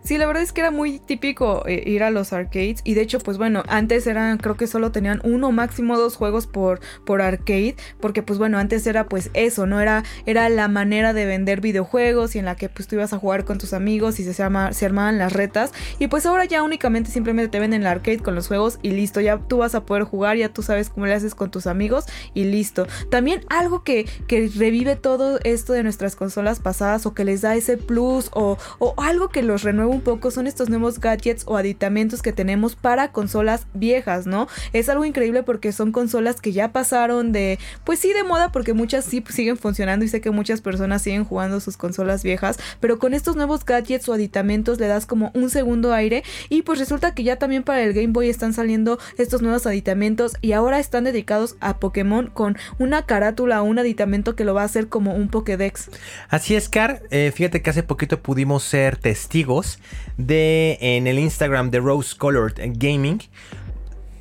[0.03, 3.03] Sí, la verdad es que era muy típico eh, ir a los arcades y de
[3.03, 7.23] hecho, pues bueno, antes eran, creo que solo tenían uno máximo dos juegos por, por
[7.23, 9.81] arcade, porque pues bueno, antes era pues eso, ¿no?
[9.81, 13.19] Era, era la manera de vender videojuegos y en la que pues tú ibas a
[13.19, 16.63] jugar con tus amigos y se, arma- se armaban las retas y pues ahora ya
[16.63, 19.85] únicamente simplemente te venden el arcade con los juegos y listo, ya tú vas a
[19.87, 22.05] poder jugar, ya tú sabes cómo le haces con tus amigos
[22.35, 22.87] y listo.
[23.11, 27.55] También algo que, que revive todo esto de nuestras consolas pasadas o que les da
[27.57, 31.57] ese plus o, o algo que los renueva un poco son estos nuevos gadgets o
[31.57, 34.49] aditamentos que tenemos para consolas viejas, ¿no?
[34.73, 38.73] Es algo increíble porque son consolas que ya pasaron de, pues sí, de moda porque
[38.73, 42.99] muchas sí siguen funcionando y sé que muchas personas siguen jugando sus consolas viejas, pero
[42.99, 47.15] con estos nuevos gadgets o aditamentos le das como un segundo aire y pues resulta
[47.15, 51.05] que ya también para el Game Boy están saliendo estos nuevos aditamentos y ahora están
[51.05, 55.15] dedicados a Pokémon con una carátula o un aditamento que lo va a hacer como
[55.15, 55.91] un Pokédex.
[56.29, 57.03] Así es, Car.
[57.11, 59.52] Eh, fíjate que hace poquito pudimos ser testigos
[60.17, 63.21] de en el Instagram de Rose Colored Gaming.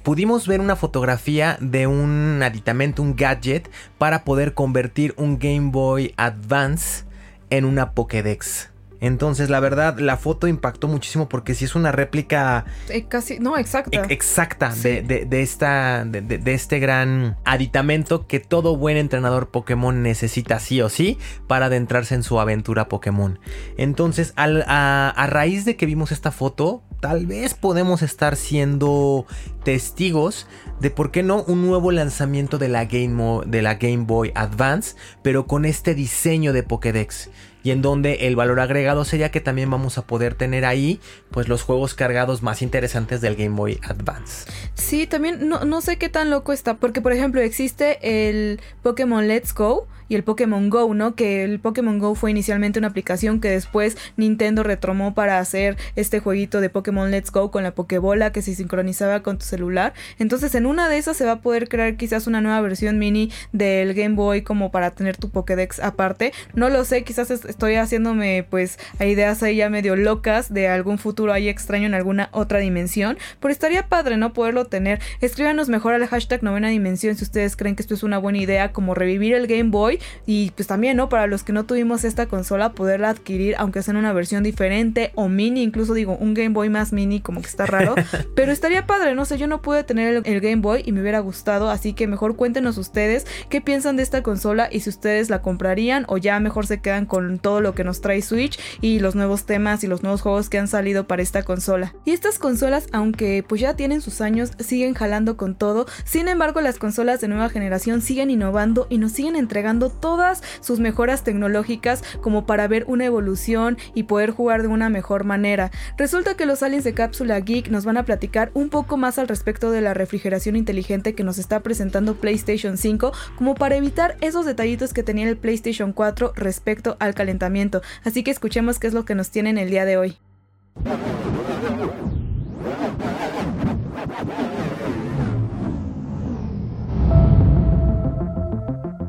[0.04, 6.14] Pudimos ver una fotografía de un aditamento, un gadget, para poder convertir un Game Boy
[6.18, 7.06] Advance
[7.52, 8.71] en una Pokédex.
[9.02, 13.58] Entonces, la verdad, la foto impactó muchísimo porque si es una réplica Eh, casi, no,
[13.58, 13.98] exacta.
[14.04, 14.84] ex- exacta Sí.
[14.90, 20.02] de, de- de esta, de, de- de este gran aditamento que todo buen entrenador Pokémon
[20.04, 23.40] necesita sí o sí para adentrarse en su aventura Pokémon.
[23.78, 29.26] Entonces, al- a, a raíz de que vimos esta foto, tal vez podemos estar siendo
[29.64, 30.48] testigos
[30.80, 34.32] de por qué no un nuevo lanzamiento de la Game, Mo- de la Game Boy
[34.36, 37.30] Advance, pero con este diseño de Pokédex.
[37.64, 41.48] Y en donde el valor agregado sería que también vamos a poder tener ahí pues
[41.48, 44.52] los juegos cargados más interesantes del Game Boy Advance.
[44.74, 49.28] Sí, también no, no sé qué tan loco está, porque por ejemplo existe el Pokémon
[49.28, 51.16] Let's Go y el Pokémon Go, ¿no?
[51.16, 56.20] Que el Pokémon Go fue inicialmente una aplicación que después Nintendo retomó para hacer este
[56.20, 59.94] jueguito de Pokémon Let's Go con la Pokébola que se sincronizaba con tu celular.
[60.20, 63.32] Entonces en una de esas se va a poder crear quizás una nueva versión mini
[63.54, 66.34] del Game Boy como para tener tu Pokédex aparte.
[66.56, 70.68] No lo sé, quizás es- estoy haciéndome pues a ideas ahí ya medio locas de
[70.68, 75.00] algún futuro ahí extraño en alguna otra dimensión, pero estaría padre no poderlo tener.
[75.22, 78.74] Escríbanos mejor al hashtag novena dimensión si ustedes creen que esto es una buena idea
[78.74, 81.10] como revivir el Game Boy y pues también, ¿no?
[81.10, 85.12] Para los que no tuvimos esta consola poderla adquirir aunque sea en una versión diferente
[85.16, 87.96] o mini, incluso digo un Game Boy más mini como que está raro,
[88.36, 91.02] pero estaría padre, no sé, yo no pude tener el, el Game Boy y me
[91.02, 95.30] hubiera gustado, así que mejor cuéntenos ustedes qué piensan de esta consola y si ustedes
[95.30, 99.00] la comprarían o ya mejor se quedan con todo lo que nos trae Switch y
[99.00, 101.94] los nuevos temas y los nuevos juegos que han salido para esta consola.
[102.06, 105.86] Y estas consolas, aunque pues ya tienen sus años, siguen jalando con todo.
[106.04, 110.80] Sin embargo, las consolas de nueva generación siguen innovando y nos siguen entregando todas sus
[110.80, 115.72] mejoras tecnológicas como para ver una evolución y poder jugar de una mejor manera.
[115.98, 119.28] Resulta que los aliens de Cápsula Geek nos van a platicar un poco más al
[119.28, 124.46] respecto de la refrigeración inteligente que nos está presentando PlayStation 5 como para evitar esos
[124.46, 127.82] detallitos que tenía el PlayStation 4 respecto al calentamiento.
[128.04, 130.18] Así que escuchemos qué es lo que nos tienen el día de hoy.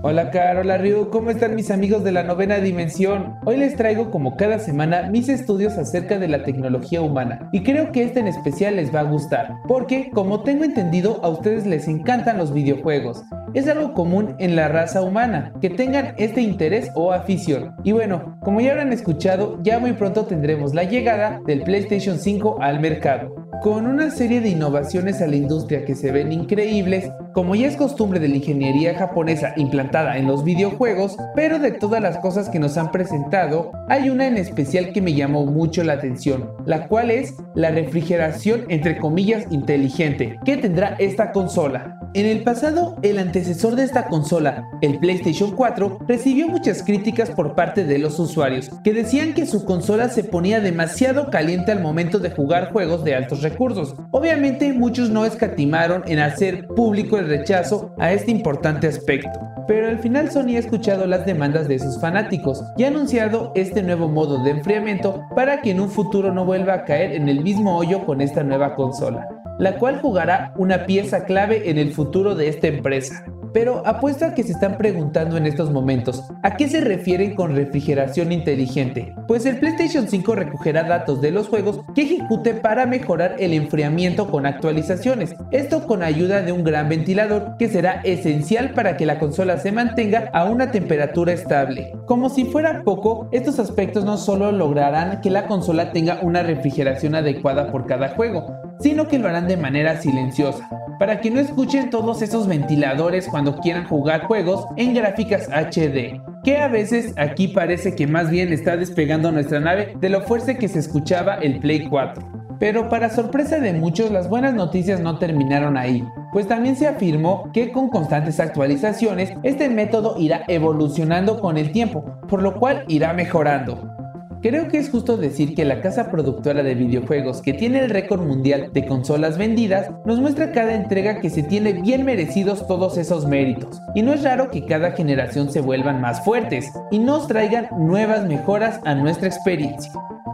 [0.05, 3.37] Hola Carol, hola Ryu, ¿cómo están mis amigos de la novena dimensión?
[3.45, 7.93] Hoy les traigo como cada semana mis estudios acerca de la tecnología humana y creo
[7.93, 11.87] que este en especial les va a gustar, porque como tengo entendido a ustedes les
[11.87, 13.23] encantan los videojuegos.
[13.55, 17.77] Es algo común en la raza humana, que tengan este interés o afición.
[17.85, 22.59] Y bueno, como ya habrán escuchado, ya muy pronto tendremos la llegada del PlayStation 5
[22.61, 27.55] al mercado con una serie de innovaciones a la industria que se ven increíbles, como
[27.55, 32.19] ya es costumbre de la ingeniería japonesa implantada en los videojuegos, pero de todas las
[32.19, 36.51] cosas que nos han presentado, hay una en especial que me llamó mucho la atención,
[36.67, 42.02] la cual es la refrigeración entre comillas inteligente que tendrá esta consola.
[42.15, 47.55] En el pasado, el antecesor de esta consola, el PlayStation 4, recibió muchas críticas por
[47.55, 52.19] parte de los usuarios, que decían que su consola se ponía demasiado caliente al momento
[52.19, 53.95] de jugar juegos de altos recursos.
[54.11, 59.31] Obviamente muchos no escatimaron en hacer público el rechazo a este importante aspecto.
[59.67, 63.83] Pero al final Sony ha escuchado las demandas de sus fanáticos y ha anunciado este
[63.83, 67.43] nuevo modo de enfriamiento para que en un futuro no vuelva a caer en el
[67.43, 72.35] mismo hoyo con esta nueva consola la cual jugará una pieza clave en el futuro
[72.35, 73.25] de esta empresa.
[73.53, 77.55] Pero apuesto a que se están preguntando en estos momentos, ¿a qué se refieren con
[77.55, 79.15] refrigeración inteligente?
[79.29, 84.29] Pues el PlayStation 5 recogerá datos de los juegos que ejecute para mejorar el enfriamiento
[84.31, 85.37] con actualizaciones.
[85.53, 89.71] Esto con ayuda de un gran ventilador que será esencial para que la consola se
[89.71, 91.93] mantenga a una temperatura estable.
[92.07, 97.15] Como si fuera poco, estos aspectos no solo lograrán que la consola tenga una refrigeración
[97.15, 101.91] adecuada por cada juego, sino que lo harán de manera silenciosa, para que no escuchen
[101.91, 107.95] todos esos ventiladores cuando quieran jugar juegos en gráficas HD, que a veces aquí parece
[107.95, 111.89] que más bien está despegando nuestra nave de lo fuerte que se escuchaba el Play
[111.89, 112.43] 4.
[112.59, 117.51] Pero para sorpresa de muchos, las buenas noticias no terminaron ahí, pues también se afirmó
[117.53, 123.13] que con constantes actualizaciones, este método irá evolucionando con el tiempo, por lo cual irá
[123.15, 124.02] mejorando.
[124.43, 128.23] Creo que es justo decir que la casa productora de videojuegos que tiene el récord
[128.27, 133.25] mundial de consolas vendidas nos muestra cada entrega que se tiene bien merecidos todos esos
[133.25, 133.81] méritos.
[133.95, 138.27] Y no es raro que cada generación se vuelvan más fuertes y nos traigan nuevas
[138.27, 139.93] mejoras a nuestra experiencia.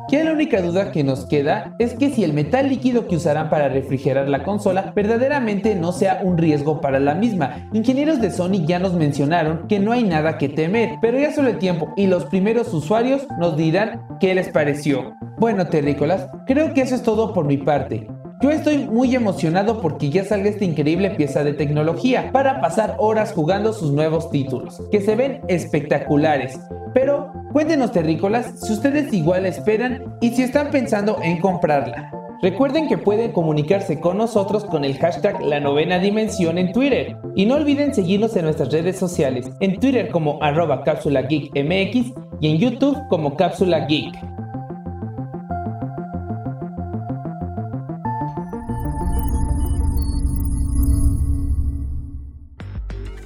[0.09, 3.51] Que la única duda que nos queda es que si el metal líquido que usarán
[3.51, 7.69] para refrigerar la consola verdaderamente no sea un riesgo para la misma.
[7.75, 11.51] Ingenieros de Sony ya nos mencionaron que no hay nada que temer, pero ya solo
[11.51, 15.15] el tiempo y los primeros usuarios nos dirán qué les pareció.
[15.39, 18.09] Bueno, terrícolas, creo que eso es todo por mi parte.
[18.41, 23.33] Yo estoy muy emocionado porque ya salga esta increíble pieza de tecnología para pasar horas
[23.33, 26.61] jugando sus nuevos títulos, que se ven espectaculares.
[26.95, 32.13] Pero cuéntenos terrícolas si ustedes igual esperan y si están pensando en comprarla.
[32.41, 37.17] Recuerden que pueden comunicarse con nosotros con el hashtag La Novena Dimensión en Twitter.
[37.35, 42.13] Y no olviden seguirnos en nuestras redes sociales, en Twitter como arroba cápsula geek MX
[42.41, 44.15] y en YouTube como cápsula geek.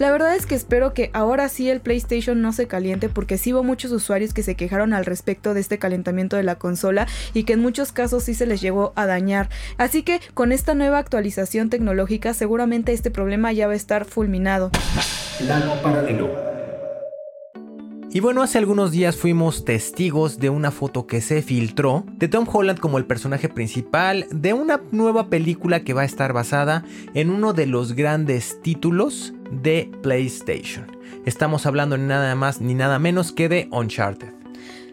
[0.03, 3.53] La verdad es que espero que ahora sí el PlayStation no se caliente porque sí
[3.53, 7.45] hubo muchos usuarios que se quejaron al respecto de este calentamiento de la consola y
[7.45, 9.49] que en muchos casos sí se les llegó a dañar.
[9.79, 14.73] Así que con esta nueva actualización tecnológica seguramente este problema ya va a estar fulminado.
[15.39, 16.35] Plano paralelo.
[18.11, 22.49] Y bueno, hace algunos días fuimos testigos de una foto que se filtró de Tom
[22.53, 26.85] Holland como el personaje principal de una nueva película que va a estar basada
[27.15, 30.87] en uno de los grandes títulos de PlayStation.
[31.27, 34.33] Estamos hablando ni nada más ni nada menos que de Uncharted.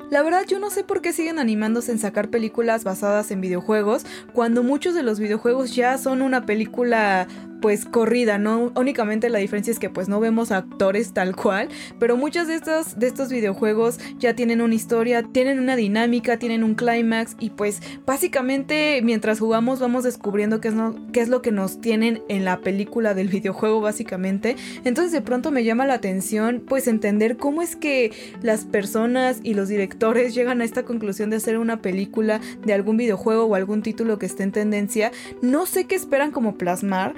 [0.09, 4.05] La verdad yo no sé por qué siguen animándose en sacar películas basadas en videojuegos
[4.33, 7.27] cuando muchos de los videojuegos ya son una película
[7.61, 8.71] pues corrida, ¿no?
[8.75, 11.69] Únicamente la diferencia es que pues no vemos actores tal cual,
[11.99, 16.63] pero muchos de estos, de estos videojuegos ya tienen una historia, tienen una dinámica, tienen
[16.63, 20.73] un clímax y pues básicamente mientras jugamos vamos descubriendo qué es,
[21.13, 24.55] qué es lo que nos tienen en la película del videojuego básicamente.
[24.83, 29.53] Entonces de pronto me llama la atención pues entender cómo es que las personas y
[29.53, 33.81] los directores llegan a esta conclusión de hacer una película de algún videojuego o algún
[33.81, 35.11] título que esté en tendencia.
[35.41, 37.13] No sé qué esperan como plasmar,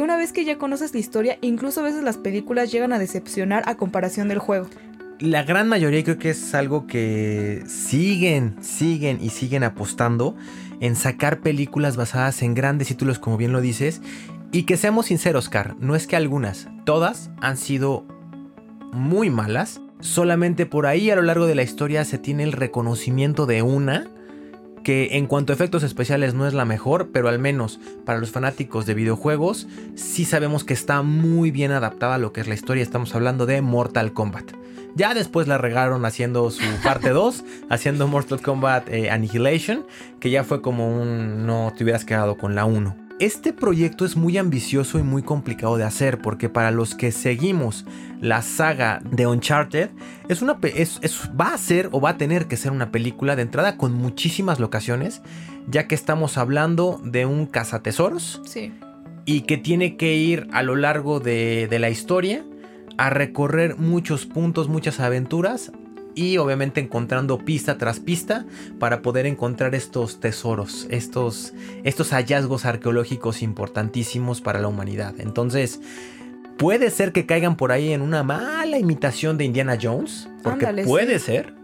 [0.00, 3.62] una vez que ya conoces la historia, incluso a veces las películas llegan a decepcionar
[3.66, 4.68] a comparación del juego.
[5.18, 10.36] La gran mayoría creo que es algo que siguen, siguen y siguen apostando
[10.80, 14.02] en sacar películas basadas en grandes títulos, como bien lo dices.
[14.52, 18.04] Y que seamos sinceros, Car, no es que algunas, todas han sido
[18.92, 19.80] muy malas.
[20.00, 24.10] Solamente por ahí a lo largo de la historia se tiene el reconocimiento de una
[24.86, 28.30] que en cuanto a efectos especiales no es la mejor, pero al menos para los
[28.30, 32.54] fanáticos de videojuegos sí sabemos que está muy bien adaptada a lo que es la
[32.54, 32.84] historia.
[32.84, 34.52] Estamos hablando de Mortal Kombat.
[34.94, 39.84] Ya después la regaron haciendo su parte 2, haciendo Mortal Kombat eh, Annihilation,
[40.20, 43.05] que ya fue como un no te hubieras quedado con la 1.
[43.18, 47.86] Este proyecto es muy ambicioso y muy complicado de hacer porque para los que seguimos
[48.20, 49.88] la saga de Uncharted
[50.28, 51.00] es una es,
[51.38, 54.60] va a ser o va a tener que ser una película de entrada con muchísimas
[54.60, 55.22] locaciones
[55.66, 58.74] ya que estamos hablando de un cazatesoros Sí.
[59.24, 62.44] y que tiene que ir a lo largo de, de la historia
[62.98, 65.72] a recorrer muchos puntos, muchas aventuras
[66.16, 68.46] y obviamente encontrando pista tras pista
[68.80, 71.52] para poder encontrar estos tesoros, estos,
[71.84, 75.14] estos hallazgos arqueológicos importantísimos para la humanidad.
[75.18, 75.80] Entonces,
[76.56, 80.84] puede ser que caigan por ahí en una mala imitación de Indiana Jones, porque Ándale,
[80.84, 81.26] puede sí.
[81.26, 81.54] ser.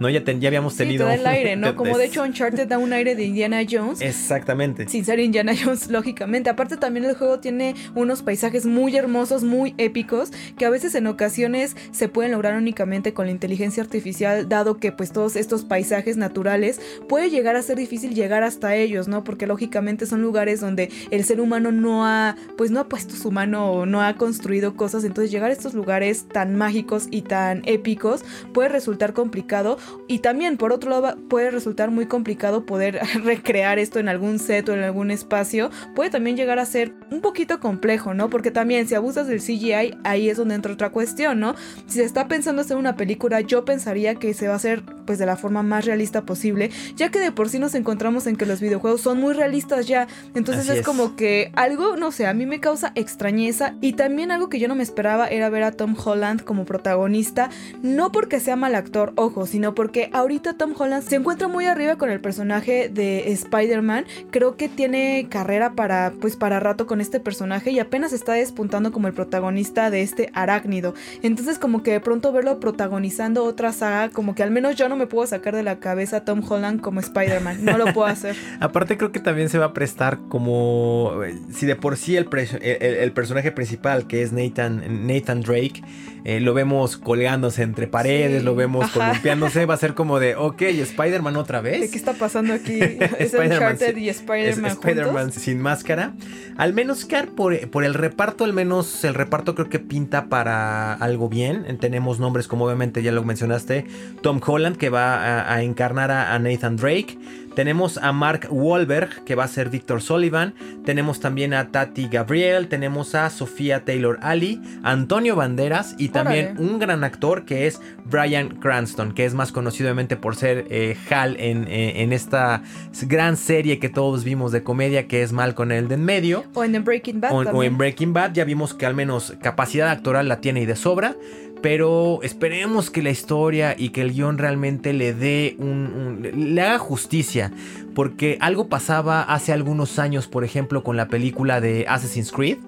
[0.00, 1.04] No, ya, ten- ya habíamos Sí, tenido.
[1.04, 1.76] te da el aire, ¿no?
[1.76, 4.00] Como de hecho Uncharted da un aire de Indiana Jones.
[4.00, 4.88] Exactamente.
[4.88, 6.48] Sin ser Indiana Jones, lógicamente.
[6.50, 11.06] Aparte también el juego tiene unos paisajes muy hermosos, muy épicos, que a veces en
[11.06, 16.16] ocasiones se pueden lograr únicamente con la inteligencia artificial, dado que pues todos estos paisajes
[16.16, 19.22] naturales puede llegar a ser difícil llegar hasta ellos, ¿no?
[19.22, 23.30] Porque lógicamente son lugares donde el ser humano no ha, pues no ha puesto su
[23.30, 27.62] mano o no ha construido cosas, entonces llegar a estos lugares tan mágicos y tan
[27.66, 28.24] épicos
[28.54, 29.76] puede resultar complicado
[30.08, 34.68] y también por otro lado puede resultar muy complicado poder recrear esto en algún set
[34.68, 35.70] o en algún espacio.
[35.94, 38.30] Puede también llegar a ser un poquito complejo, ¿no?
[38.30, 41.54] Porque también si abusas del CGI, ahí es donde entra otra cuestión, ¿no?
[41.86, 45.18] Si se está pensando hacer una película, yo pensaría que se va a hacer pues
[45.18, 48.46] de la forma más realista posible, ya que de por sí nos encontramos en que
[48.46, 50.06] los videojuegos son muy realistas ya.
[50.34, 50.86] Entonces es, es.
[50.86, 54.68] como que algo, no sé, a mí me causa extrañeza y también algo que yo
[54.68, 57.50] no me esperaba era ver a Tom Holland como protagonista,
[57.82, 59.79] no porque sea mal actor, ojo, sino porque
[60.12, 65.26] ahorita Tom Holland se encuentra muy arriba con el personaje de Spider-Man, creo que tiene
[65.30, 69.90] carrera para pues para rato con este personaje y apenas está despuntando como el protagonista
[69.90, 70.94] de este arácnido.
[71.22, 74.96] Entonces como que de pronto verlo protagonizando otra saga, como que al menos yo no
[74.96, 78.36] me puedo sacar de la cabeza a Tom Holland como Spider-Man, no lo puedo hacer.
[78.60, 82.28] Aparte creo que también se va a prestar como eh, si de por sí el,
[82.60, 85.82] el- personaje principal que es Nathan, Nathan Drake
[86.24, 90.36] eh, lo vemos colgándose entre paredes, Sí, lo vemos columpiándose, va a ser como de,
[90.36, 91.90] ok, Spider-Man otra ¿De vez.
[91.90, 92.78] qué está pasando aquí?
[93.18, 96.12] Es Spider-Man Uncharted sin- y Spider-Man Spider-Man sin máscara.
[96.58, 100.92] Al menos, Car, por, por el reparto, al menos el reparto creo que pinta para
[100.94, 101.64] algo bien.
[101.80, 103.86] Tenemos nombres como obviamente ya lo mencionaste,
[104.20, 107.16] Tom Holland que va a, a encarnar a, a Nathan Drake.
[107.54, 110.54] Tenemos a Mark Wahlberg que va a ser Victor Sullivan.
[110.84, 112.68] Tenemos también a Tati Gabriel.
[112.68, 116.60] Tenemos a Sofía Taylor Ali, Antonio Banderas y también Órale.
[116.60, 120.96] un gran actor que es Brian Cranston, que es más conocido obviamente por ser eh,
[121.10, 122.62] Hal en, eh, en esta
[123.02, 126.44] gran serie que todos vimos de comedia que es Malcolm el de en medio.
[126.54, 129.90] O en The Breaking Bad O, en Breaking Bad ya vimos que al menos capacidad
[129.90, 131.16] actoral la tiene y de sobra.
[131.62, 136.62] Pero esperemos que la historia y que el guion realmente le dé un, un- le
[136.62, 137.52] haga justicia.
[137.94, 142.58] Porque algo pasaba hace algunos años, por ejemplo, con la película de Assassin's Creed.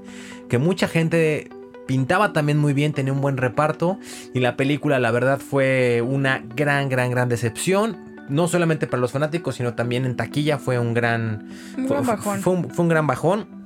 [0.48, 1.48] Que mucha gente
[1.86, 3.98] pintaba también muy bien, tenía un buen reparto.
[4.34, 7.96] Y la película, la verdad, fue una gran, gran, gran decepción.
[8.28, 12.04] No solamente para los fanáticos, sino también en taquilla fue un gran, Un fue, gran
[12.04, 12.40] fue- bajón.
[12.40, 13.61] fue un, fue un gran bajón.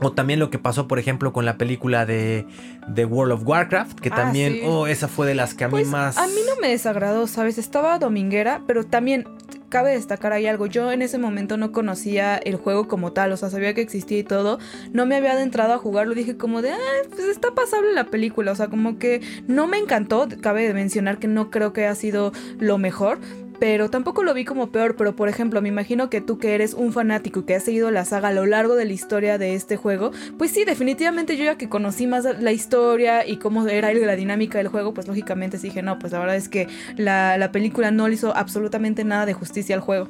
[0.00, 2.46] O también lo que pasó, por ejemplo, con la película de,
[2.88, 4.60] de World of Warcraft, que Ah, también, sí.
[4.66, 6.18] oh, esa fue de las que a mí Pues, más...
[6.18, 7.56] A mí no me desagradó, ¿sabes?
[7.58, 9.24] Estaba dominguera, pero también
[9.68, 10.66] cabe destacar ahí algo.
[10.66, 14.18] Yo en ese momento no conocía el juego como tal, o sea, sabía que existía
[14.18, 14.58] y todo.
[14.92, 16.76] No me había adentrado a jugarlo, dije como de, ah,
[17.08, 20.28] pues está pasable la película, o sea, como que no me encantó.
[20.40, 23.18] Cabe mencionar que no creo que haya sido lo mejor.
[23.58, 26.74] Pero tampoco lo vi como peor, pero por ejemplo, me imagino que tú que eres
[26.74, 29.54] un fanático y que has seguido la saga a lo largo de la historia de
[29.54, 33.92] este juego, pues sí, definitivamente yo ya que conocí más la historia y cómo era
[33.92, 37.52] la dinámica del juego, pues lógicamente dije, no, pues la verdad es que la, la
[37.52, 40.08] película no le hizo absolutamente nada de justicia al juego.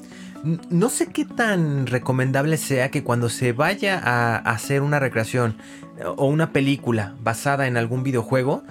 [0.70, 5.56] No sé qué tan recomendable sea que cuando se vaya a hacer una recreación
[5.98, 8.62] eh, o una película basada en algún videojuego,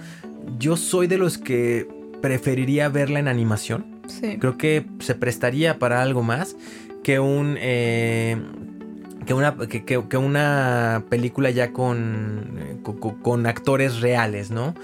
[0.58, 1.88] yo soy de los que
[2.22, 3.95] preferiría verla en animación.
[4.08, 4.38] Sí.
[4.38, 6.56] Creo que se prestaría para algo más
[7.02, 7.56] que un...
[7.58, 8.36] eh,
[9.26, 14.74] que una, que, que- una película ya con, eh, co- co- con, actores reales, ¿no?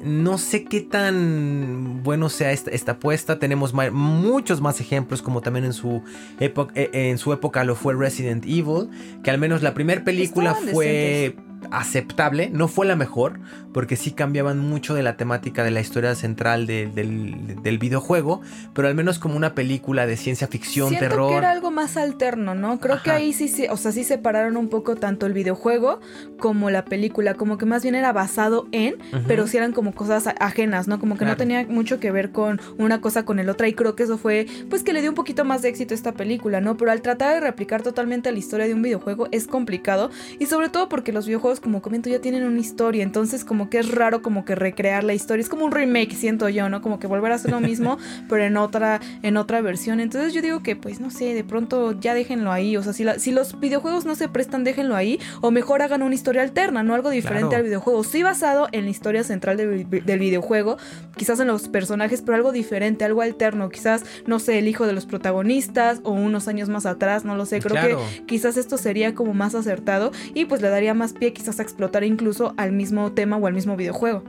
[0.00, 3.40] No sé qué tan bueno sea esta, esta apuesta.
[3.40, 6.02] Tenemos ma- muchos más ejemplos, como también en su,
[6.38, 8.88] época, eh, en su época lo fue Resident Evil,
[9.24, 11.34] que al menos la primera película Estaban fue
[11.70, 13.40] aceptable, no fue la mejor,
[13.72, 18.40] porque sí cambiaban mucho de la temática de la historia central de- del, del videojuego,
[18.74, 21.30] pero al menos como una película de ciencia ficción, Siento terror.
[21.30, 22.78] que era algo más alterno, ¿no?
[22.80, 26.00] Creo que ahí sí, sí, o sea, sí separaron un poco tanto el videojuego
[26.38, 28.96] como la película, como que más bien era basado en,
[29.26, 30.98] pero sí eran como cosas ajenas, ¿no?
[30.98, 33.94] Como que no tenía mucho que ver con una cosa con el otra y creo
[33.94, 36.60] que eso fue, pues que le dio un poquito más de éxito a esta película,
[36.60, 36.76] ¿no?
[36.76, 40.68] Pero al tratar de replicar totalmente la historia de un videojuego es complicado y sobre
[40.68, 44.22] todo porque los videojuegos, como comento, ya tienen una historia, entonces como que es raro
[44.22, 46.80] como que recrear la historia, es como un remake, siento yo, ¿no?
[46.82, 50.00] Como que volver a hacer lo mismo, pero en otra, en otra versión.
[50.00, 52.76] Entonces yo digo que, pues no sé, de pronto ya déjenlo ahí.
[52.76, 55.18] O sea, si, la- si los videojuegos no se prestan, déjenlo ahí.
[55.40, 56.94] O mejor hagan una historia alterna, ¿no?
[56.94, 57.56] Algo diferente Claro.
[57.58, 58.04] al videojuego.
[58.04, 60.76] Sí basado en la historia central del, vi- del videojuego,
[61.16, 63.68] quizás en los personajes, pero algo diferente, algo alterno.
[63.70, 67.46] Quizás, no sé, el hijo de los protagonistas o unos años más atrás, no lo
[67.46, 67.60] sé.
[67.60, 68.00] Creo Claro.
[68.16, 71.62] que quizás esto sería como más acertado y pues le daría más pie quizás a
[71.62, 74.22] explotar incluso al mismo tema o al mismo videojuego.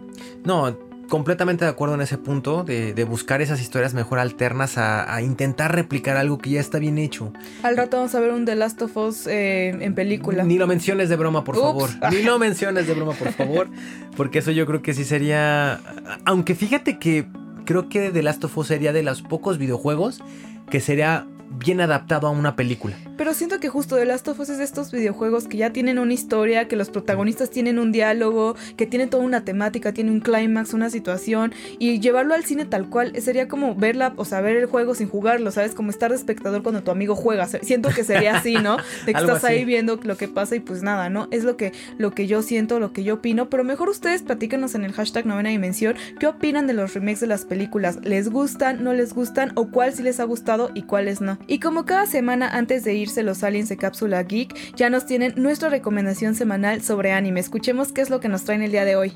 [0.46, 0.78] No,
[1.10, 5.22] completamente de acuerdo en ese punto de, de buscar esas historias mejor alternas a, a
[5.24, 7.34] intentar replicar algo que ya está bien hecho.
[7.64, 10.44] Al rato vamos a ver un The Last of Us eh, en película.
[10.44, 11.64] Ni lo menciones de broma, por Ups.
[11.64, 11.90] favor.
[12.12, 13.68] Ni lo menciones de broma, por favor.
[14.16, 15.82] Porque eso yo creo que sí sería.
[16.26, 17.26] Aunque fíjate que
[17.66, 20.22] creo que The Last of Us sería de los pocos videojuegos
[20.70, 22.96] que sería bien adaptado a una película.
[23.18, 26.00] Pero siento que justo The Last of Us es de estos videojuegos que ya tienen
[26.00, 30.22] una historia, que los protagonistas tienen un diálogo, que tiene toda una temática, tiene un
[30.22, 34.56] clímax, una situación, y llevarlo al cine tal cual sería como verla, o sea, ver
[34.56, 35.74] el juego sin jugarlo, ¿sabes?
[35.74, 37.48] Como estar de espectador cuando tu amigo juega.
[37.48, 38.78] Siento que sería así, ¿no?
[39.06, 39.54] De que estás así.
[39.54, 41.28] ahí viendo lo que pasa y pues nada, ¿no?
[41.32, 44.76] Es lo que, lo que yo siento, lo que yo opino, pero mejor ustedes platícanos
[44.76, 48.00] en el hashtag novena dimensión qué opinan de los remakes de las películas.
[48.04, 51.39] ¿Les gustan, no les gustan o cuál sí les ha gustado y cuáles no?
[51.48, 55.34] Y como cada semana antes de irse los aliens de Cápsula Geek, ya nos tienen
[55.36, 57.40] nuestra recomendación semanal sobre anime.
[57.40, 59.14] Escuchemos qué es lo que nos traen el día de hoy.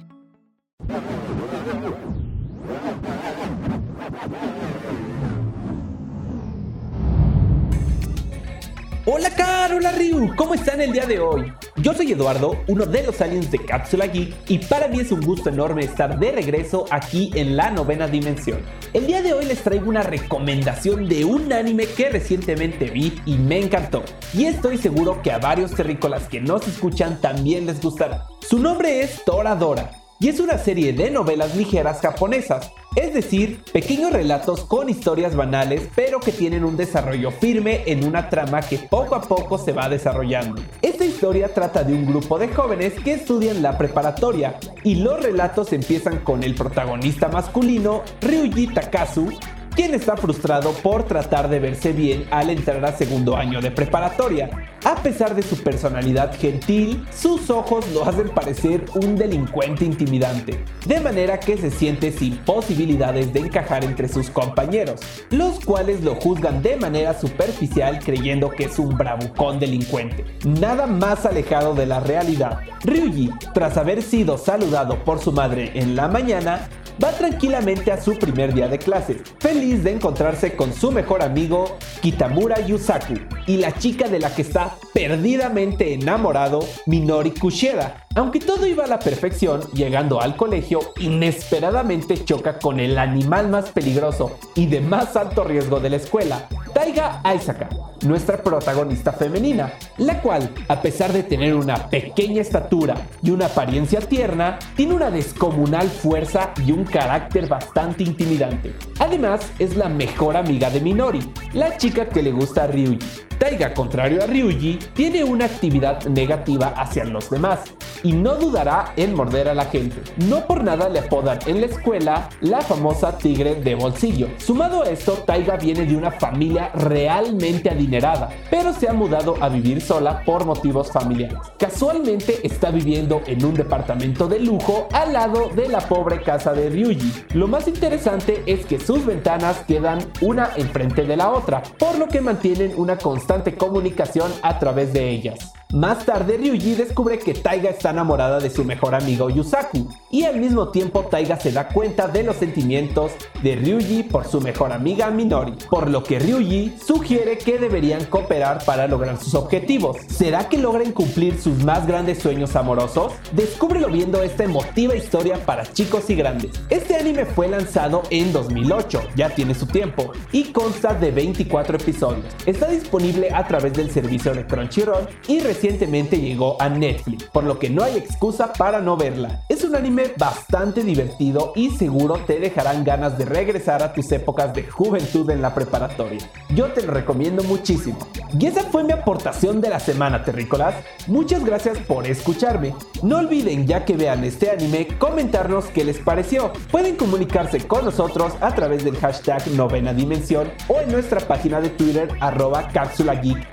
[9.06, 11.52] Hola Car, hola Ryu, ¿cómo están el día de hoy?
[11.76, 15.20] Yo soy Eduardo, uno de los aliens de Cápsula Geek y para mí es un
[15.20, 18.60] gusto enorme estar de regreso aquí en la novena dimensión.
[18.94, 23.36] El día de hoy les traigo una recomendación de un anime que recientemente vi y
[23.38, 24.04] me encantó.
[24.34, 28.28] Y estoy seguro que a varios terrícolas que nos escuchan también les gustará.
[28.40, 29.92] Su nombre es Toradora
[30.22, 35.90] y es una serie de novelas ligeras japonesas, es decir, pequeños relatos con historias banales
[35.96, 39.90] pero que tienen un desarrollo firme en una trama que poco a poco se va
[39.90, 40.62] desarrollando.
[40.82, 45.74] Esta historia trata de un grupo de jóvenes que estudian la preparatoria y los relatos
[45.74, 49.30] empiezan con el protagonista masculino, Ryuji Takasu,
[49.76, 54.50] quien está frustrado por tratar de verse bien al entrar a segundo año de preparatoria.
[54.86, 61.00] A pesar de su personalidad gentil, sus ojos lo hacen parecer un delincuente intimidante, de
[61.00, 65.00] manera que se siente sin posibilidades de encajar entre sus compañeros,
[65.30, 70.26] los cuales lo juzgan de manera superficial creyendo que es un bravucón delincuente.
[70.44, 72.60] Nada más alejado de la realidad.
[72.84, 76.68] Ryuji, tras haber sido saludado por su madre en la mañana,
[77.02, 81.78] va tranquilamente a su primer día de clases, feliz de encontrarse con su mejor amigo
[82.02, 83.16] Kitamura Yusaku
[83.48, 88.03] y la chica de la que está perdidamente enamorado, Minori Kushida.
[88.16, 93.72] Aunque todo iba a la perfección, llegando al colegio, inesperadamente choca con el animal más
[93.72, 97.70] peligroso y de más alto riesgo de la escuela, Taiga Aisaka,
[98.06, 104.00] nuestra protagonista femenina, la cual, a pesar de tener una pequeña estatura y una apariencia
[104.00, 108.76] tierna, tiene una descomunal fuerza y un carácter bastante intimidante.
[109.00, 111.22] Además, es la mejor amiga de Minori,
[111.54, 113.00] la chica que le gusta a Ryuji.
[113.40, 117.60] Taiga, contrario a Ryuji, tiene una actividad negativa hacia los demás
[118.04, 119.96] y no dudará en morder a la gente.
[120.18, 124.28] No por nada le apodan en la escuela la famosa tigre de bolsillo.
[124.38, 129.50] Sumado a esto, Taiga viene de una familia realmente adinerada, pero se ha mudado a
[129.50, 131.38] vivir sola por motivos familiares.
[131.58, 136.70] Casualmente está viviendo en un departamento de lujo al lado de la pobre casa de
[136.70, 137.26] Ryuji.
[137.34, 142.08] Lo más interesante es que sus ventanas quedan una enfrente de la otra, por lo
[142.08, 145.54] que mantienen una constante comunicación a través de ellas.
[145.74, 150.40] Más tarde Ryuji descubre que Taiga está enamorada de su mejor amigo Yusaku y al
[150.40, 155.10] mismo tiempo Taiga se da cuenta de los sentimientos de Ryuji por su mejor amiga
[155.10, 159.98] Minori, por lo que Ryuji sugiere que deberían cooperar para lograr sus objetivos.
[160.08, 163.14] ¿Será que logren cumplir sus más grandes sueños amorosos?
[163.32, 166.52] Descúbrelo viendo esta emotiva historia para chicos y grandes.
[166.70, 172.28] Este anime fue lanzado en 2008, ya tiene su tiempo, y consta de 24 episodios.
[172.46, 177.46] Está disponible a través del servicio de Crunchyroll y recibe recientemente llegó a Netflix, por
[177.46, 179.44] lo que no hay excusa para no verla.
[179.48, 184.54] Es un anime bastante divertido y seguro te dejarán ganas de regresar a tus épocas
[184.54, 186.20] de juventud en la preparatoria.
[186.50, 187.98] Yo te lo recomiendo muchísimo.
[188.38, 190.76] Y esa fue mi aportación de la semana, terrícolas.
[191.08, 192.76] Muchas gracias por escucharme.
[193.02, 196.52] No olviden, ya que vean este anime, comentarnos qué les pareció.
[196.72, 201.70] Pueden comunicarse con nosotros a través del hashtag novena dimensión o en nuestra página de
[201.70, 203.48] Twitter arroba cápsula geek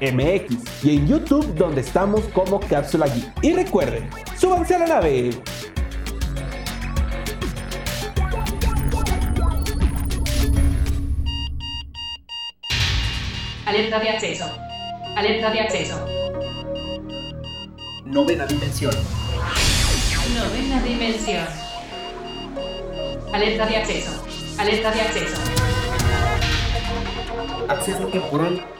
[0.83, 3.31] y en YouTube donde estamos como cápsula geek.
[3.43, 5.31] Y recuerden, súbanse a la nave.
[13.67, 14.47] Alerta de acceso.
[15.15, 16.07] Alerta de acceso.
[18.07, 18.95] Novena dimensión.
[20.35, 21.47] Novena dimensión.
[23.31, 24.25] Alerta de acceso.
[24.59, 25.37] Alerta de acceso.
[27.69, 28.80] Acceso temporal.